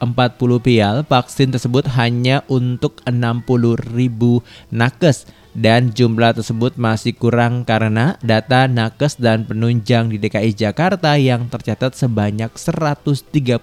pial. 0.60 1.08
Vaksin 1.08 1.48
tersebut 1.48 1.88
hanya 1.96 2.44
untuk 2.52 3.00
60.000 3.08 3.88
nakes 4.68 5.32
dan 5.54 5.94
jumlah 5.94 6.34
tersebut 6.34 6.76
masih 6.82 7.14
kurang 7.14 7.62
karena 7.62 8.18
data 8.26 8.66
nakes 8.66 9.22
dan 9.22 9.46
penunjang 9.46 10.10
di 10.10 10.18
DKI 10.18 10.58
Jakarta 10.58 11.14
yang 11.18 11.46
tercatat 11.46 11.94
sebanyak 11.94 12.50
131.000 12.58 13.62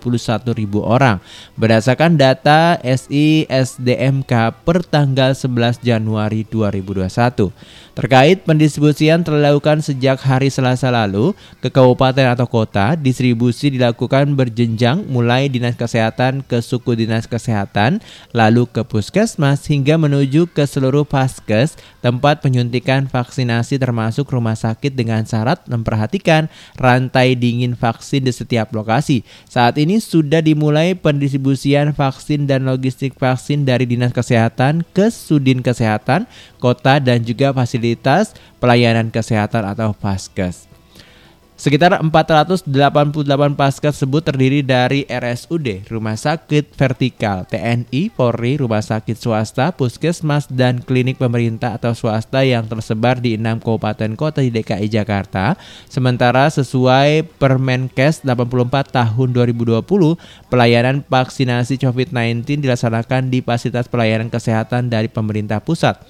orang. 0.79 1.19
Berdasarkan 1.59 2.15
data 2.15 2.79
SISDMK 2.83 4.33
per 4.63 4.87
tanggal 4.87 5.35
11 5.35 5.83
Januari 5.83 6.47
2021. 6.47 7.51
Terkait 7.91 8.39
pendistribusian 8.47 9.27
telah 9.27 9.51
dilakukan 9.51 9.83
sejak 9.83 10.23
hari 10.23 10.49
Selasa 10.49 10.95
lalu 10.95 11.35
ke 11.59 11.69
kabupaten 11.69 12.33
atau 12.33 12.47
kota, 12.47 12.95
distribusi 12.95 13.75
dilakukan 13.75 14.31
berjenjang 14.39 15.05
mulai 15.11 15.51
dinas 15.51 15.75
kesehatan 15.75 16.47
ke 16.47 16.63
suku 16.63 16.95
dinas 16.95 17.27
kesehatan, 17.27 17.99
lalu 18.31 18.71
ke 18.71 18.87
puskesmas 18.87 19.67
hingga 19.67 19.99
menuju 19.99 20.47
ke 20.55 20.65
seluruh 20.65 21.03
paskes 21.03 21.80
tempat 22.01 22.41
penyuntikan 22.41 23.11
vaksinasi 23.11 23.77
termasuk 23.77 24.31
rumah 24.33 24.57
sakit 24.57 24.97
dengan 24.97 25.27
syarat 25.27 25.61
memperhatikan 25.69 26.49
rantai 26.79 27.37
dingin 27.37 27.77
vaksin 27.77 28.25
di 28.25 28.33
setiap 28.33 28.73
lokasi. 28.73 29.27
Saat 29.51 29.77
ini 29.77 29.99
sudah 29.99 30.41
dimulai 30.41 30.97
pendistribusian 30.97 31.93
vaksin 31.93 32.49
dan 32.49 32.65
logistik 32.65 33.19
vaksin 33.19 33.67
dari 33.67 33.85
Dinas 33.85 34.17
Kesehatan 34.17 34.87
ke 34.97 35.11
Sudin 35.11 35.61
Kesehatan, 35.61 36.31
kota 36.63 37.03
dan 37.03 37.27
juga 37.27 37.51
fasilitas 37.51 38.33
pelayanan 38.63 39.11
kesehatan 39.11 39.67
atau 39.67 39.93
Paskes. 39.93 40.70
Sekitar 41.61 41.93
488 41.93 42.65
paskes 43.53 43.93
tersebut 43.93 44.25
terdiri 44.25 44.65
dari 44.65 45.05
RSUD, 45.05 45.93
Rumah 45.93 46.17
Sakit 46.17 46.73
Vertikal, 46.73 47.45
TNI, 47.45 48.09
Polri, 48.17 48.57
Rumah 48.57 48.81
Sakit 48.81 49.21
Swasta, 49.21 49.69
Puskesmas, 49.69 50.49
dan 50.49 50.81
klinik 50.81 51.21
pemerintah 51.21 51.77
atau 51.77 51.93
swasta 51.93 52.49
yang 52.49 52.65
tersebar 52.65 53.21
di 53.21 53.37
enam 53.37 53.61
kabupaten 53.61 54.17
kota 54.17 54.41
di 54.41 54.49
DKI 54.49 54.89
Jakarta. 54.89 55.61
Sementara 55.85 56.49
sesuai 56.49 57.29
Permenkes 57.37 58.25
84 58.25 58.97
tahun 58.97 59.29
2020, 59.29 59.85
pelayanan 60.49 61.05
vaksinasi 61.05 61.77
COVID-19 61.77 62.65
dilaksanakan 62.65 63.29
di 63.29 63.45
fasilitas 63.45 63.85
pelayanan 63.85 64.33
kesehatan 64.33 64.89
dari 64.89 65.13
pemerintah 65.13 65.61
pusat. 65.61 66.01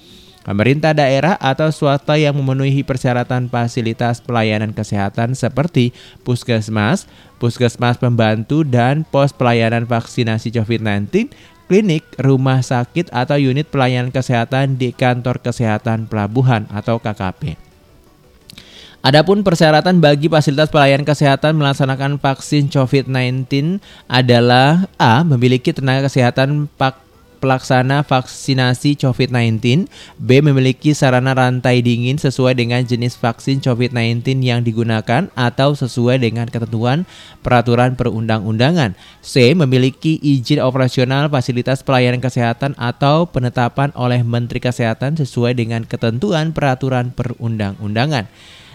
Pemerintah 0.41 0.97
daerah 0.97 1.37
atau 1.37 1.69
swasta 1.69 2.17
yang 2.17 2.33
memenuhi 2.33 2.81
persyaratan 2.81 3.45
fasilitas 3.45 4.17
pelayanan 4.25 4.73
kesehatan 4.73 5.37
seperti 5.37 5.93
puskesmas, 6.25 7.05
puskesmas 7.37 8.01
pembantu, 8.01 8.65
dan 8.65 9.05
pos 9.05 9.37
pelayanan 9.37 9.85
vaksinasi 9.85 10.49
COVID-19, 10.49 11.29
klinik, 11.69 12.01
rumah 12.17 12.65
sakit, 12.65 13.13
atau 13.13 13.37
unit 13.37 13.69
pelayanan 13.69 14.09
kesehatan 14.09 14.81
di 14.81 14.89
kantor 14.89 15.45
kesehatan 15.45 16.09
pelabuhan 16.09 16.65
atau 16.73 16.97
KKP. 16.97 17.61
Adapun 19.01 19.45
persyaratan 19.45 20.01
bagi 20.01 20.25
fasilitas 20.25 20.73
pelayanan 20.73 21.05
kesehatan 21.05 21.57
melaksanakan 21.57 22.17
vaksin 22.17 22.69
COVID-19 22.69 23.77
adalah 24.09 24.89
A. 24.97 25.21
Memiliki 25.21 25.73
tenaga 25.73 26.05
kesehatan 26.05 26.69
pak 26.77 27.10
pelaksana 27.41 28.05
vaksinasi 28.05 29.01
COVID-19, 29.01 29.89
B 30.21 30.29
memiliki 30.45 30.93
sarana 30.93 31.33
rantai 31.33 31.81
dingin 31.81 32.21
sesuai 32.21 32.53
dengan 32.53 32.85
jenis 32.85 33.17
vaksin 33.17 33.65
COVID-19 33.65 34.45
yang 34.45 34.61
digunakan 34.61 35.33
atau 35.33 35.73
sesuai 35.73 36.21
dengan 36.21 36.45
ketentuan 36.45 37.09
peraturan 37.41 37.97
perundang-undangan, 37.97 38.93
C 39.25 39.57
memiliki 39.57 40.21
izin 40.21 40.61
operasional 40.61 41.27
fasilitas 41.33 41.81
pelayanan 41.81 42.21
kesehatan 42.21 42.77
atau 42.77 43.25
penetapan 43.25 43.89
oleh 43.97 44.21
Menteri 44.21 44.61
Kesehatan 44.61 45.17
sesuai 45.17 45.57
dengan 45.57 45.81
ketentuan 45.89 46.53
peraturan 46.53 47.09
perundang-undangan. 47.09 48.29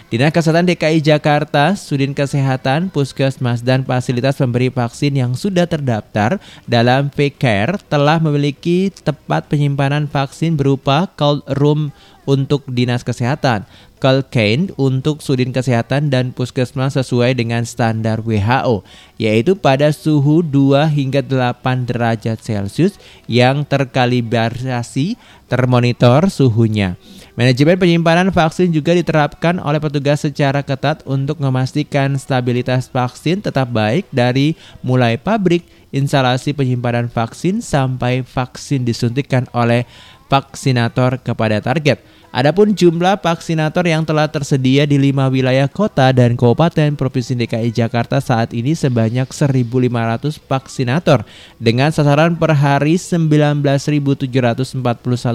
Dinas 0.07 0.31
Kesehatan 0.31 0.63
DKI 0.71 1.03
Jakarta, 1.03 1.75
Sudin 1.75 2.15
Kesehatan, 2.15 2.87
Puskesmas, 2.87 3.59
dan 3.59 3.83
fasilitas 3.83 4.39
pemberi 4.39 4.71
vaksin 4.71 5.11
yang 5.11 5.35
sudah 5.35 5.67
terdaftar 5.67 6.39
dalam 6.63 7.11
VCare 7.11 7.75
telah 7.91 8.15
memiliki 8.15 8.87
tempat 9.03 9.51
penyimpanan 9.51 10.07
vaksin 10.07 10.55
berupa 10.55 11.11
cold 11.19 11.43
room 11.59 11.91
untuk 12.23 12.63
Dinas 12.71 13.03
Kesehatan, 13.03 13.67
Kalkain 13.99 14.71
untuk 14.79 15.19
Sudin 15.19 15.51
Kesehatan 15.51 16.07
dan 16.07 16.31
Puskesmas 16.31 16.95
sesuai 16.95 17.35
dengan 17.35 17.67
standar 17.67 18.23
WHO, 18.23 18.87
yaitu 19.19 19.59
pada 19.59 19.91
suhu 19.91 20.39
2 20.39 20.87
hingga 20.87 21.19
8 21.19 21.83
derajat 21.83 22.39
Celcius 22.39 22.95
yang 23.27 23.67
terkalibrasi 23.67 25.19
termonitor 25.51 26.31
suhunya. 26.31 26.95
Manajemen 27.37 27.77
penyimpanan 27.77 28.33
vaksin 28.33 28.73
juga 28.73 28.97
diterapkan 28.97 29.61
oleh 29.61 29.77
petugas 29.77 30.25
secara 30.25 30.65
ketat 30.65 31.05
untuk 31.05 31.37
memastikan 31.37 32.17
stabilitas 32.17 32.89
vaksin 32.89 33.45
tetap 33.45 33.69
baik 33.69 34.09
dari 34.09 34.57
mulai 34.81 35.21
pabrik, 35.21 35.61
instalasi 35.93 36.57
penyimpanan 36.57 37.13
vaksin 37.13 37.61
sampai 37.61 38.25
vaksin 38.25 38.89
disuntikan 38.89 39.45
oleh 39.53 39.85
vaksinator 40.27 41.19
kepada 41.23 41.59
target. 41.59 41.99
Adapun 42.27 42.75
jumlah 42.75 43.17
vaksinator 43.17 43.87
yang 43.87 44.03
telah 44.03 44.27
tersedia 44.27 44.85
di 44.85 44.99
lima 44.99 45.31
wilayah 45.31 45.65
kota 45.65 46.11
dan 46.11 46.35
kabupaten 46.35 46.93
Provinsi 46.93 47.33
DKI 47.33 47.71
Jakarta 47.71 48.19
saat 48.19 48.51
ini 48.51 48.75
sebanyak 48.75 49.31
1.500 49.31 50.37
vaksinator 50.45 51.23
dengan 51.57 51.89
sasaran 51.89 52.35
per 52.35 52.51
hari 52.53 52.99
19.741 52.99 54.29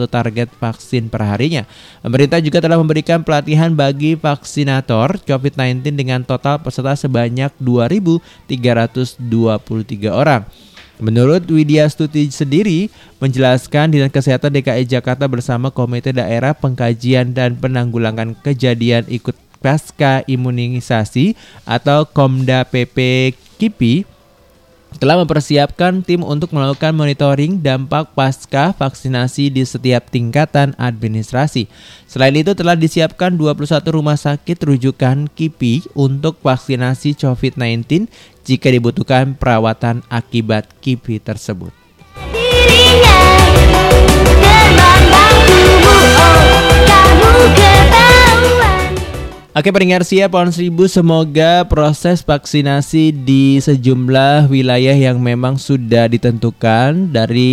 target 0.07 0.49
vaksin 0.61 1.09
per 1.09 1.27
harinya. 1.27 1.65
Pemerintah 2.05 2.39
juga 2.45 2.61
telah 2.61 2.77
memberikan 2.77 3.25
pelatihan 3.25 3.75
bagi 3.75 4.15
vaksinator 4.15 5.17
COVID-19 5.25 5.97
dengan 5.97 6.23
total 6.23 6.61
peserta 6.61 6.95
sebanyak 6.95 7.51
2.323 7.57 9.19
orang. 10.07 10.45
Menurut 11.01 11.49
Widya 11.49 11.89
Stuti 11.89 12.29
sendiri 12.29 12.93
menjelaskan 13.23 13.95
Dinas 13.95 14.13
Kesehatan 14.13 14.53
DKI 14.53 14.85
Jakarta 14.85 15.25
bersama 15.25 15.73
Komite 15.73 16.13
Daerah 16.13 16.53
Pengkajian 16.53 17.33
dan 17.33 17.57
Penanggulangan 17.57 18.37
Kejadian 18.45 19.09
Ikut 19.09 19.39
Pasca 19.63 20.27
Imunisasi 20.27 21.39
atau 21.65 22.05
Komda 22.05 22.67
PP 22.67 23.31
KIPI 23.57 24.13
telah 25.01 25.17
mempersiapkan 25.21 26.05
tim 26.05 26.21
untuk 26.21 26.53
melakukan 26.53 26.93
monitoring 26.93 27.57
dampak 27.61 28.13
pasca 28.13 28.77
vaksinasi 28.77 29.49
di 29.49 29.65
setiap 29.65 30.13
tingkatan 30.13 30.77
administrasi. 30.77 31.69
Selain 32.05 32.35
itu 32.37 32.53
telah 32.53 32.77
disiapkan 32.77 33.33
21 33.33 33.81
rumah 33.89 34.19
sakit 34.21 34.59
rujukan 34.69 35.33
KIPI 35.33 35.97
untuk 35.97 36.37
vaksinasi 36.45 37.17
COVID-19 37.17 38.09
jika 38.43 38.69
dibutuhkan 38.71 39.35
perawatan 39.39 40.03
akibat 40.11 40.67
KIPI 40.83 41.23
tersebut. 41.23 41.73
oh 42.73 43.33
Oke 49.53 49.69
pendengar 49.69 50.01
siap 50.01 50.33
pohon 50.33 50.49
seribu 50.49 50.89
semoga 50.89 51.69
proses 51.69 52.25
vaksinasi 52.25 53.13
di 53.13 53.61
sejumlah 53.61 54.49
wilayah 54.49 54.97
yang 54.97 55.21
memang 55.21 55.61
sudah 55.61 56.09
ditentukan 56.09 57.13
dari 57.13 57.53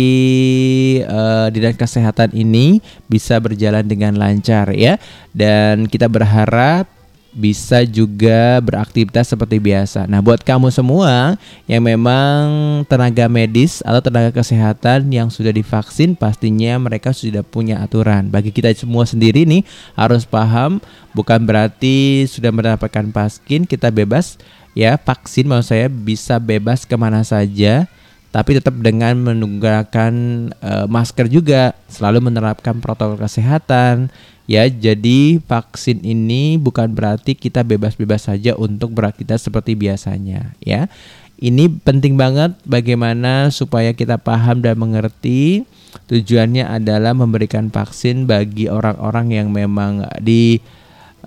eh, 1.04 1.46
dinas 1.52 1.76
kesehatan 1.76 2.32
ini 2.32 2.80
bisa 3.04 3.36
berjalan 3.36 3.84
dengan 3.84 4.16
lancar 4.16 4.72
ya 4.72 4.96
dan 5.36 5.84
kita 5.84 6.08
berharap 6.08 6.88
bisa 7.30 7.86
juga 7.86 8.58
beraktivitas 8.58 9.30
seperti 9.30 9.62
biasa. 9.62 10.06
Nah, 10.10 10.18
buat 10.18 10.42
kamu 10.42 10.74
semua 10.74 11.38
yang 11.70 11.86
memang 11.86 12.42
tenaga 12.90 13.30
medis 13.30 13.80
atau 13.86 14.02
tenaga 14.02 14.34
kesehatan 14.34 15.06
yang 15.14 15.30
sudah 15.30 15.54
divaksin, 15.54 16.18
pastinya 16.18 16.74
mereka 16.82 17.14
sudah 17.14 17.46
punya 17.46 17.78
aturan. 17.78 18.28
Bagi 18.28 18.50
kita 18.50 18.74
semua 18.74 19.06
sendiri 19.06 19.46
nih 19.46 19.62
harus 19.94 20.26
paham, 20.26 20.82
bukan 21.14 21.42
berarti 21.46 22.26
sudah 22.26 22.50
mendapatkan 22.50 23.06
paskin 23.14 23.66
kita 23.66 23.90
bebas 23.94 24.38
ya 24.74 24.94
vaksin 24.94 25.50
maksud 25.50 25.74
saya 25.74 25.86
bisa 25.90 26.38
bebas 26.38 26.86
ke 26.86 26.94
mana 26.94 27.26
saja 27.26 27.90
tapi 28.30 28.54
tetap 28.54 28.78
dengan 28.78 29.18
menggunakan 29.18 30.12
eh, 30.54 30.86
masker 30.86 31.26
juga 31.26 31.74
selalu 31.90 32.30
menerapkan 32.30 32.78
protokol 32.78 33.18
kesehatan 33.18 34.06
ya 34.50 34.66
jadi 34.66 35.38
vaksin 35.46 36.02
ini 36.02 36.58
bukan 36.58 36.90
berarti 36.90 37.38
kita 37.38 37.62
bebas-bebas 37.62 38.26
saja 38.26 38.58
untuk 38.58 38.90
beraktivitas 38.90 39.46
seperti 39.46 39.78
biasanya 39.78 40.58
ya 40.58 40.90
ini 41.38 41.70
penting 41.70 42.18
banget 42.18 42.58
bagaimana 42.66 43.54
supaya 43.54 43.94
kita 43.94 44.18
paham 44.18 44.58
dan 44.58 44.74
mengerti 44.74 45.62
tujuannya 46.10 46.66
adalah 46.66 47.14
memberikan 47.14 47.70
vaksin 47.70 48.26
bagi 48.26 48.66
orang-orang 48.66 49.38
yang 49.38 49.48
memang 49.54 50.10
di 50.18 50.58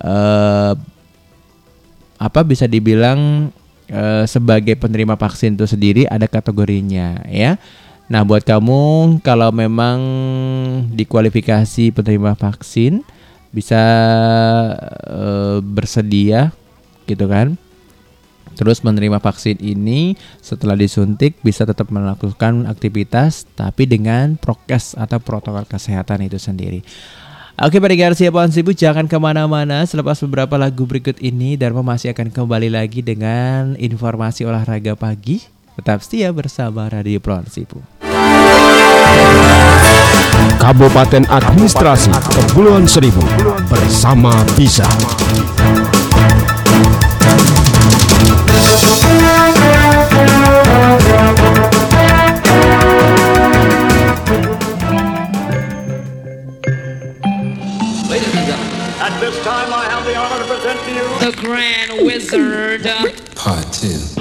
eh, 0.04 0.72
apa 2.20 2.40
bisa 2.44 2.68
dibilang 2.68 3.48
eh, 3.88 4.28
sebagai 4.28 4.76
penerima 4.76 5.16
vaksin 5.16 5.56
itu 5.56 5.64
sendiri 5.64 6.04
ada 6.12 6.28
kategorinya 6.28 7.24
ya. 7.24 7.56
Nah, 8.04 8.20
buat 8.20 8.44
kamu 8.44 9.16
kalau 9.24 9.48
memang 9.48 9.96
dikualifikasi 10.92 11.88
penerima 11.88 12.36
vaksin 12.36 13.00
bisa 13.54 13.82
eh, 15.06 15.58
bersedia 15.62 16.50
gitu 17.06 17.30
kan. 17.30 17.54
Terus 18.54 18.86
menerima 18.86 19.18
vaksin 19.18 19.58
ini 19.58 20.14
setelah 20.38 20.78
disuntik 20.78 21.38
bisa 21.42 21.66
tetap 21.66 21.90
melakukan 21.90 22.70
aktivitas 22.70 23.50
tapi 23.58 23.86
dengan 23.86 24.38
prokes 24.38 24.94
atau 24.94 25.18
protokol 25.18 25.66
kesehatan 25.66 26.26
itu 26.26 26.38
sendiri. 26.38 26.82
Oke 27.54 27.78
pendengar 27.78 28.18
siapa 28.18 28.42
sibuk 28.50 28.74
jangan 28.74 29.06
ke 29.06 29.14
mana-mana 29.14 29.86
Selepas 29.86 30.18
beberapa 30.26 30.58
lagu 30.58 30.90
berikut 30.90 31.22
ini 31.22 31.54
Dharma 31.54 31.86
masih 31.86 32.10
akan 32.10 32.34
kembali 32.34 32.66
lagi 32.66 32.98
dengan 32.98 33.78
informasi 33.78 34.42
olahraga 34.42 34.98
pagi 34.98 35.38
Tetap 35.78 36.02
setia 36.02 36.34
bersama 36.34 36.90
Radio 36.90 37.22
Plon 37.22 37.46
Sibu 37.46 37.78
Kabupaten 40.64 41.28
Administrasi 41.28 42.08
Kepulauan 42.32 42.88
Seribu 42.88 43.20
bersama 43.68 44.32
Bisa. 44.56 44.88
At 59.04 59.20
this 59.20 59.36
time, 59.44 59.68
I 59.68 59.84
have 59.92 60.08
the 60.08 60.16
honor 60.16 60.40
to 60.40 60.48
present 60.48 60.80
to 60.80 60.90
you 60.96 61.04
the 61.20 61.36
Grand 61.44 62.08
Wizard. 62.08 62.88
Part 63.36 63.68
two. 63.68 64.13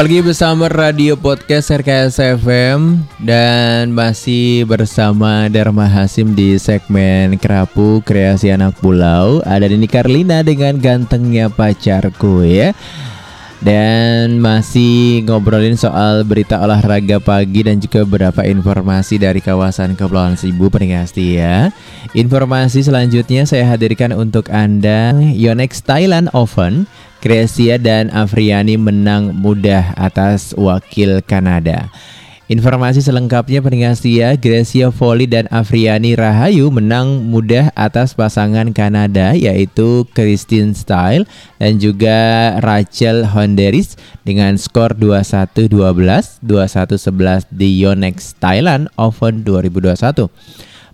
Kembali 0.00 0.16
lagi 0.16 0.28
bersama 0.32 0.64
Radio 0.72 1.12
Podcast 1.12 1.68
RKS 1.68 2.40
FM 2.40 3.04
dan 3.20 3.92
masih 3.92 4.64
bersama 4.64 5.44
Dharma 5.52 5.84
Hasim 5.84 6.32
di 6.32 6.56
segmen 6.56 7.36
Kerapu 7.36 8.00
Kreasi 8.00 8.48
Anak 8.48 8.80
Pulau. 8.80 9.44
Ada 9.44 9.68
Dini 9.68 9.84
Karlina 9.84 10.40
dengan 10.40 10.80
gantengnya 10.80 11.52
pacarku 11.52 12.40
ya. 12.48 12.72
Dan 13.60 14.40
masih 14.40 15.20
ngobrolin 15.28 15.76
soal 15.76 16.24
berita 16.24 16.56
olahraga 16.64 17.20
pagi 17.20 17.60
dan 17.60 17.76
juga 17.76 18.08
beberapa 18.08 18.40
informasi 18.40 19.20
dari 19.20 19.44
kawasan 19.44 20.00
Kepulauan 20.00 20.40
Seribu 20.40 20.72
pendengar 20.72 21.04
setia. 21.04 21.68
Informasi 22.16 22.80
selanjutnya 22.80 23.44
saya 23.44 23.68
hadirkan 23.68 24.16
untuk 24.16 24.48
Anda 24.48 25.12
Yonex 25.36 25.84
Thailand 25.84 26.32
Open 26.32 26.88
Grecia 27.20 27.76
dan 27.76 28.08
Afriani 28.16 28.80
menang 28.80 29.36
mudah 29.36 29.92
atas 29.92 30.56
wakil 30.56 31.20
Kanada. 31.20 31.92
Informasi 32.50 32.98
selengkapnya 32.98 33.62
pendengar 33.62 33.94
setia, 33.94 34.34
Grecia 34.34 34.90
Foley 34.90 35.30
dan 35.30 35.46
Afriani 35.54 36.18
Rahayu 36.18 36.66
menang 36.66 37.30
mudah 37.30 37.70
atas 37.78 38.10
pasangan 38.10 38.74
Kanada 38.74 39.38
yaitu 39.38 40.02
Christine 40.18 40.74
Style 40.74 41.30
dan 41.62 41.78
juga 41.78 42.58
Rachel 42.58 43.22
Honderis 43.22 43.94
dengan 44.26 44.58
skor 44.58 44.98
21-12, 44.98 45.70
21-11 46.42 47.46
di 47.54 47.86
Yonex 47.86 48.34
Thailand 48.42 48.90
Open 48.98 49.46
2021. 49.46 50.26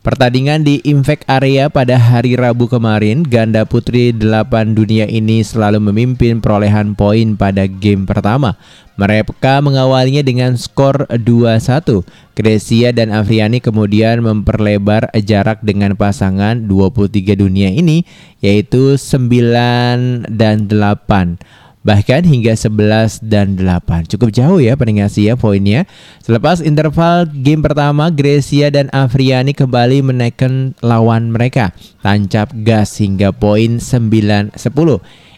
Pertandingan 0.06 0.62
di 0.62 0.78
Impact 0.86 1.26
Area 1.26 1.66
pada 1.66 1.98
hari 1.98 2.38
Rabu 2.38 2.70
kemarin, 2.70 3.26
ganda 3.26 3.66
putri 3.66 4.14
8 4.14 4.78
dunia 4.78 5.02
ini 5.10 5.42
selalu 5.42 5.82
memimpin 5.90 6.38
perolehan 6.38 6.94
poin 6.94 7.34
pada 7.34 7.66
game 7.66 8.06
pertama. 8.06 8.54
Mereka 8.94 9.58
mengawalinya 9.66 10.22
dengan 10.22 10.54
skor 10.54 11.10
2-1. 11.10 12.06
Grecia 12.38 12.94
dan 12.94 13.10
Afriani 13.10 13.58
kemudian 13.58 14.22
memperlebar 14.22 15.10
jarak 15.26 15.66
dengan 15.66 15.98
pasangan 15.98 16.54
23 16.70 17.34
dunia 17.34 17.74
ini 17.74 18.06
yaitu 18.38 18.94
9 18.94 20.30
dan 20.30 20.70
8 20.70 21.65
bahkan 21.86 22.26
hingga 22.26 22.58
11 22.58 23.22
dan 23.22 23.54
8. 23.54 24.10
Cukup 24.10 24.34
jauh 24.34 24.58
ya 24.58 24.74
pendengar 24.74 25.06
ya 25.14 25.38
poinnya. 25.38 25.86
Selepas 26.26 26.58
interval 26.58 27.30
game 27.30 27.62
pertama, 27.62 28.10
Grecia 28.10 28.74
dan 28.74 28.90
Afriani 28.90 29.54
kembali 29.54 30.02
menaikkan 30.02 30.74
lawan 30.82 31.30
mereka. 31.30 31.70
Tancap 32.02 32.50
gas 32.66 32.98
hingga 32.98 33.30
poin 33.30 33.78
9-10. 33.78 34.58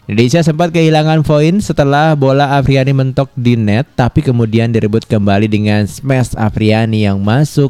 Indonesia 0.09 0.41
sempat 0.41 0.73
kehilangan 0.73 1.21
poin 1.21 1.61
setelah 1.61 2.17
bola 2.17 2.57
Afriani 2.57 2.97
mentok 2.97 3.29
di 3.37 3.53
net, 3.53 3.85
tapi 3.93 4.25
kemudian 4.25 4.73
direbut 4.73 5.05
kembali 5.05 5.45
dengan 5.45 5.85
smash 5.85 6.33
Afriani 6.33 7.05
yang 7.05 7.21
masuk 7.21 7.69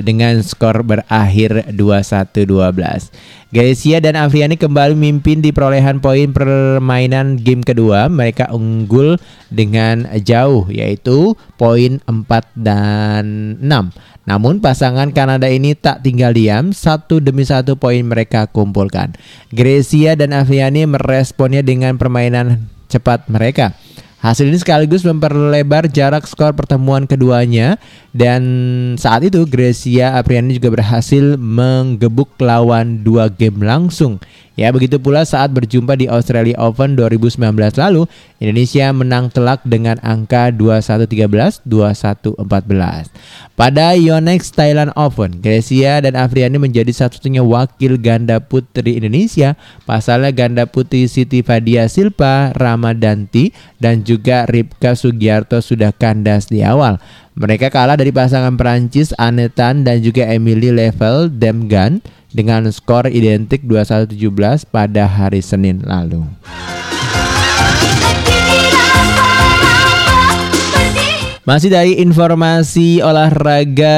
dengan 0.00 0.40
skor 0.40 0.80
berakhir 0.80 1.68
21-12. 1.68 3.12
Grecia 3.52 4.00
dan 4.00 4.16
Afriani 4.16 4.56
kembali 4.56 4.96
memimpin 4.96 5.44
di 5.44 5.52
perolehan 5.52 6.00
poin 6.00 6.32
permainan 6.32 7.36
game 7.36 7.60
kedua. 7.60 8.08
Mereka 8.08 8.48
unggul 8.48 9.20
dengan 9.52 10.08
jauh 10.24 10.64
yaitu 10.72 11.36
poin 11.60 12.00
4 12.08 12.24
dan 12.56 13.24
6. 13.60 13.92
Namun 14.24 14.62
pasangan 14.64 15.10
Kanada 15.12 15.50
ini 15.50 15.74
tak 15.76 16.06
tinggal 16.06 16.32
diam, 16.32 16.70
satu 16.72 17.18
demi 17.18 17.44
satu 17.44 17.76
poin 17.76 18.00
mereka 18.06 18.48
kumpulkan. 18.48 19.12
Grecia 19.52 20.16
dan 20.16 20.32
Afriani 20.32 20.88
meresponnya 20.88 21.60
dengan 21.60 22.00
permainan 22.00 22.70
cepat 22.88 23.26
mereka. 23.28 23.76
Hasil 24.22 24.54
ini 24.54 24.54
sekaligus 24.54 25.02
memperlebar 25.02 25.90
jarak 25.90 26.30
skor 26.30 26.54
pertemuan 26.54 27.10
keduanya 27.10 27.74
dan 28.14 28.42
saat 28.94 29.26
itu 29.26 29.42
Grecia 29.50 30.14
Apriani 30.14 30.62
juga 30.62 30.70
berhasil 30.70 31.34
menggebuk 31.34 32.38
lawan 32.38 33.02
dua 33.02 33.26
game 33.26 33.66
langsung. 33.66 34.22
Ya 34.52 34.68
begitu 34.68 35.00
pula 35.00 35.24
saat 35.24 35.48
berjumpa 35.48 35.96
di 35.96 36.04
Australia 36.12 36.52
Open 36.60 36.92
2019 36.92 37.40
lalu, 37.80 38.04
Indonesia 38.36 38.92
menang 38.92 39.32
telak 39.32 39.64
dengan 39.64 39.96
angka 40.04 40.52
21-13, 40.52 41.64
21-14. 41.64 43.08
Pada 43.56 43.96
Yonex 43.96 44.52
Thailand 44.52 44.92
Open, 44.92 45.40
Grecia 45.40 46.04
dan 46.04 46.20
Afriani 46.20 46.60
menjadi 46.60 46.92
satu-satunya 46.92 47.40
wakil 47.40 47.96
ganda 47.96 48.44
putri 48.44 49.00
Indonesia. 49.00 49.56
Pasalnya 49.88 50.28
ganda 50.36 50.68
putri 50.68 51.08
Siti 51.08 51.40
Fadia 51.40 51.88
Silpa, 51.88 52.52
Ramadanti, 52.52 53.56
dan 53.80 54.04
juga 54.04 54.44
Ripka 54.44 54.92
Sugiarto 54.92 55.64
sudah 55.64 55.96
kandas 55.96 56.52
di 56.52 56.60
awal. 56.60 57.00
Mereka 57.32 57.72
kalah 57.72 57.96
dari 57.96 58.12
pasangan 58.12 58.60
Perancis 58.60 59.16
Anetan 59.16 59.88
dan 59.88 60.04
juga 60.04 60.28
Emily 60.28 60.68
Level 60.68 61.32
Demgan 61.32 62.04
dengan 62.28 62.68
skor 62.68 63.08
identik 63.08 63.64
21-17 63.64 64.68
pada 64.68 65.08
hari 65.08 65.40
Senin 65.40 65.80
lalu. 65.80 66.28
Masih 71.48 71.72
dari 71.72 71.98
informasi 72.04 73.00
olahraga 73.00 73.96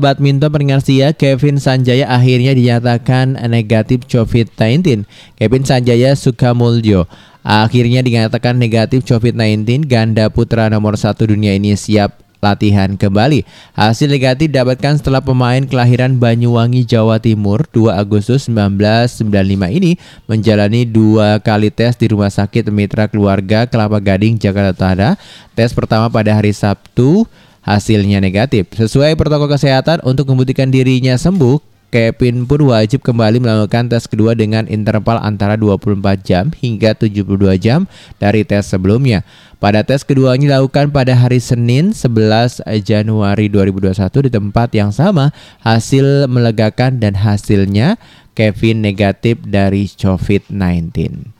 badminton 0.00 0.48
pendengar 0.48 0.80
setia, 0.80 1.12
Kevin 1.12 1.60
Sanjaya 1.60 2.08
akhirnya 2.08 2.56
dinyatakan 2.56 3.44
negatif 3.46 4.08
COVID-19. 4.08 5.04
Kevin 5.36 5.62
Sanjaya 5.68 6.16
Sukamuljo 6.16 7.04
akhirnya 7.44 8.00
dinyatakan 8.00 8.56
negatif 8.56 9.04
COVID-19. 9.04 9.84
Ganda 9.84 10.32
putra 10.32 10.72
nomor 10.72 10.96
satu 10.96 11.28
dunia 11.28 11.52
ini 11.52 11.76
siap 11.76 12.29
latihan 12.40 12.96
kembali. 12.96 13.44
Hasil 13.76 14.08
negatif 14.08 14.50
didapatkan 14.50 14.98
setelah 14.98 15.20
pemain 15.20 15.60
kelahiran 15.64 16.16
Banyuwangi, 16.16 16.88
Jawa 16.88 17.20
Timur 17.20 17.68
2 17.70 17.92
Agustus 17.92 18.48
1995 18.48 19.76
ini 19.76 20.00
menjalani 20.26 20.88
dua 20.88 21.38
kali 21.38 21.68
tes 21.68 21.94
di 22.00 22.08
Rumah 22.10 22.32
Sakit 22.32 22.72
Mitra 22.72 23.06
Keluarga 23.06 23.68
Kelapa 23.68 24.00
Gading, 24.00 24.40
Jakarta 24.40 24.72
Utara. 24.72 25.10
Tes 25.52 25.70
pertama 25.76 26.08
pada 26.08 26.32
hari 26.32 26.56
Sabtu 26.56 27.28
hasilnya 27.60 28.18
negatif. 28.18 28.72
Sesuai 28.72 29.14
protokol 29.14 29.52
kesehatan 29.52 30.00
untuk 30.02 30.32
membuktikan 30.32 30.72
dirinya 30.72 31.14
sembuh, 31.20 31.60
Kevin 31.90 32.46
pun 32.46 32.70
wajib 32.70 33.02
kembali 33.02 33.42
melakukan 33.42 33.90
tes 33.90 34.06
kedua 34.06 34.38
dengan 34.38 34.70
interval 34.70 35.18
antara 35.18 35.58
24 35.58 36.22
jam 36.22 36.54
hingga 36.54 36.94
72 36.94 37.58
jam 37.58 37.90
dari 38.22 38.46
tes 38.46 38.62
sebelumnya. 38.70 39.26
Pada 39.58 39.82
tes 39.82 40.06
keduanya 40.06 40.56
dilakukan 40.56 40.94
pada 40.94 41.12
hari 41.18 41.42
Senin 41.42 41.90
11 41.90 42.62
Januari 42.86 43.50
2021 43.50 44.24
di 44.24 44.30
tempat 44.30 44.68
yang 44.72 44.94
sama, 44.94 45.34
hasil 45.66 46.30
melegakan 46.30 47.02
dan 47.02 47.18
hasilnya 47.18 47.98
Kevin 48.38 48.80
negatif 48.80 49.42
dari 49.42 49.90
COVID-19. 49.90 50.94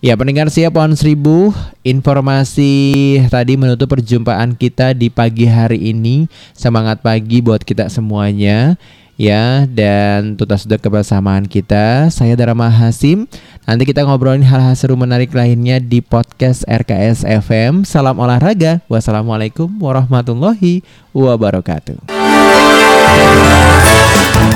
Ya 0.04 0.18
pendengar 0.18 0.50
siap 0.50 0.76
pohon 0.76 0.98
seribu 0.98 1.54
informasi 1.86 3.22
tadi 3.32 3.54
menutup 3.54 3.88
perjumpaan 3.88 4.58
kita 4.58 4.92
di 4.92 5.08
pagi 5.08 5.46
hari 5.46 5.94
ini. 5.94 6.26
Semangat 6.52 7.00
pagi 7.00 7.40
buat 7.40 7.62
kita 7.62 7.86
semuanya 7.88 8.76
ya 9.20 9.68
dan 9.68 10.40
tuntas 10.40 10.64
sudah 10.64 10.80
kebersamaan 10.80 11.44
kita. 11.44 12.08
Saya 12.08 12.32
Dharma 12.32 12.72
Hasim. 12.72 13.28
Nanti 13.68 13.84
kita 13.84 14.08
ngobrolin 14.08 14.40
hal-hal 14.40 14.72
seru 14.72 14.96
menarik 14.96 15.36
lainnya 15.36 15.76
di 15.76 16.00
podcast 16.00 16.64
RKS 16.64 17.28
FM. 17.28 17.84
Salam 17.84 18.16
olahraga. 18.16 18.80
Wassalamualaikum 18.88 19.68
warahmatullahi 19.76 20.80
wabarakatuh. 21.12 22.08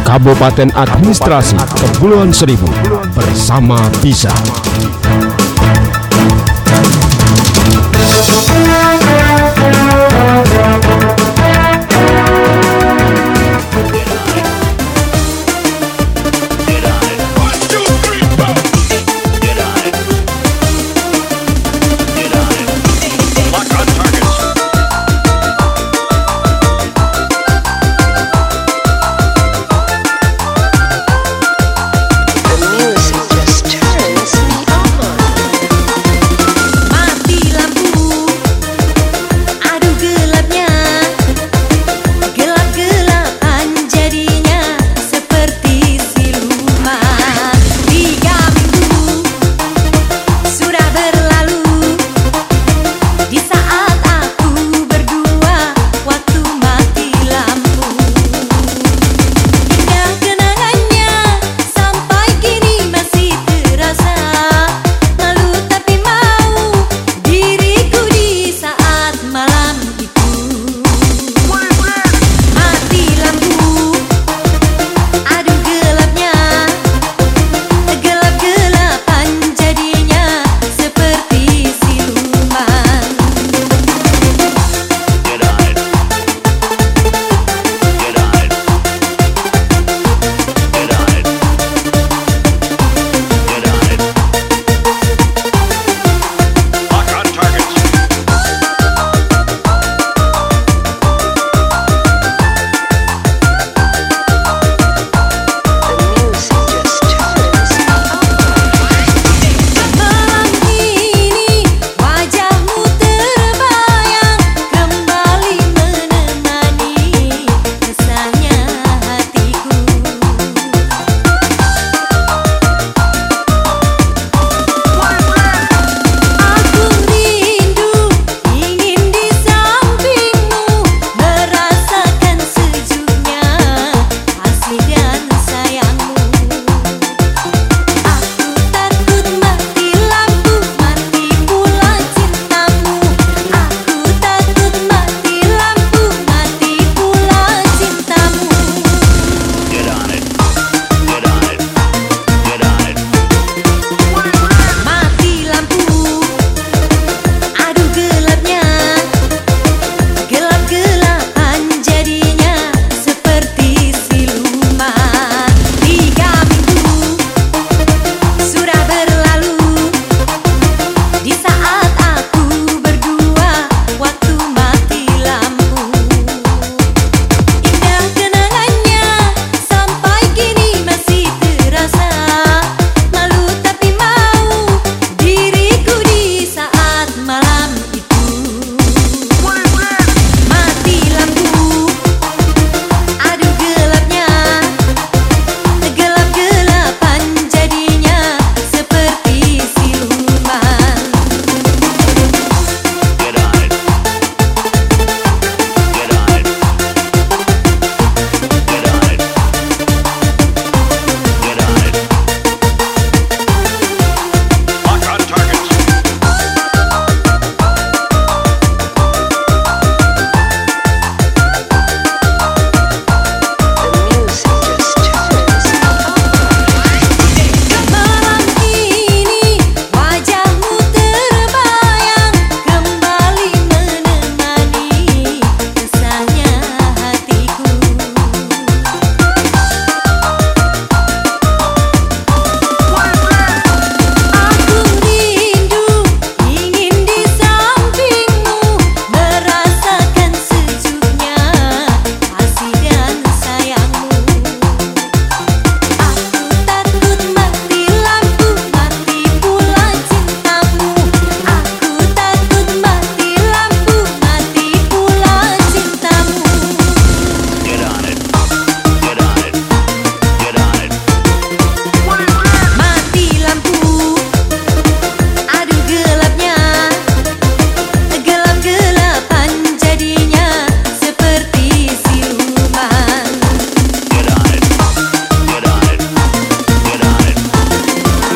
Kabupaten 0.04 0.72
Administrasi 0.72 1.60
Kepulauan 1.76 2.32
Seribu 2.32 2.68
bersama 3.12 3.76
Bisa. 4.00 4.32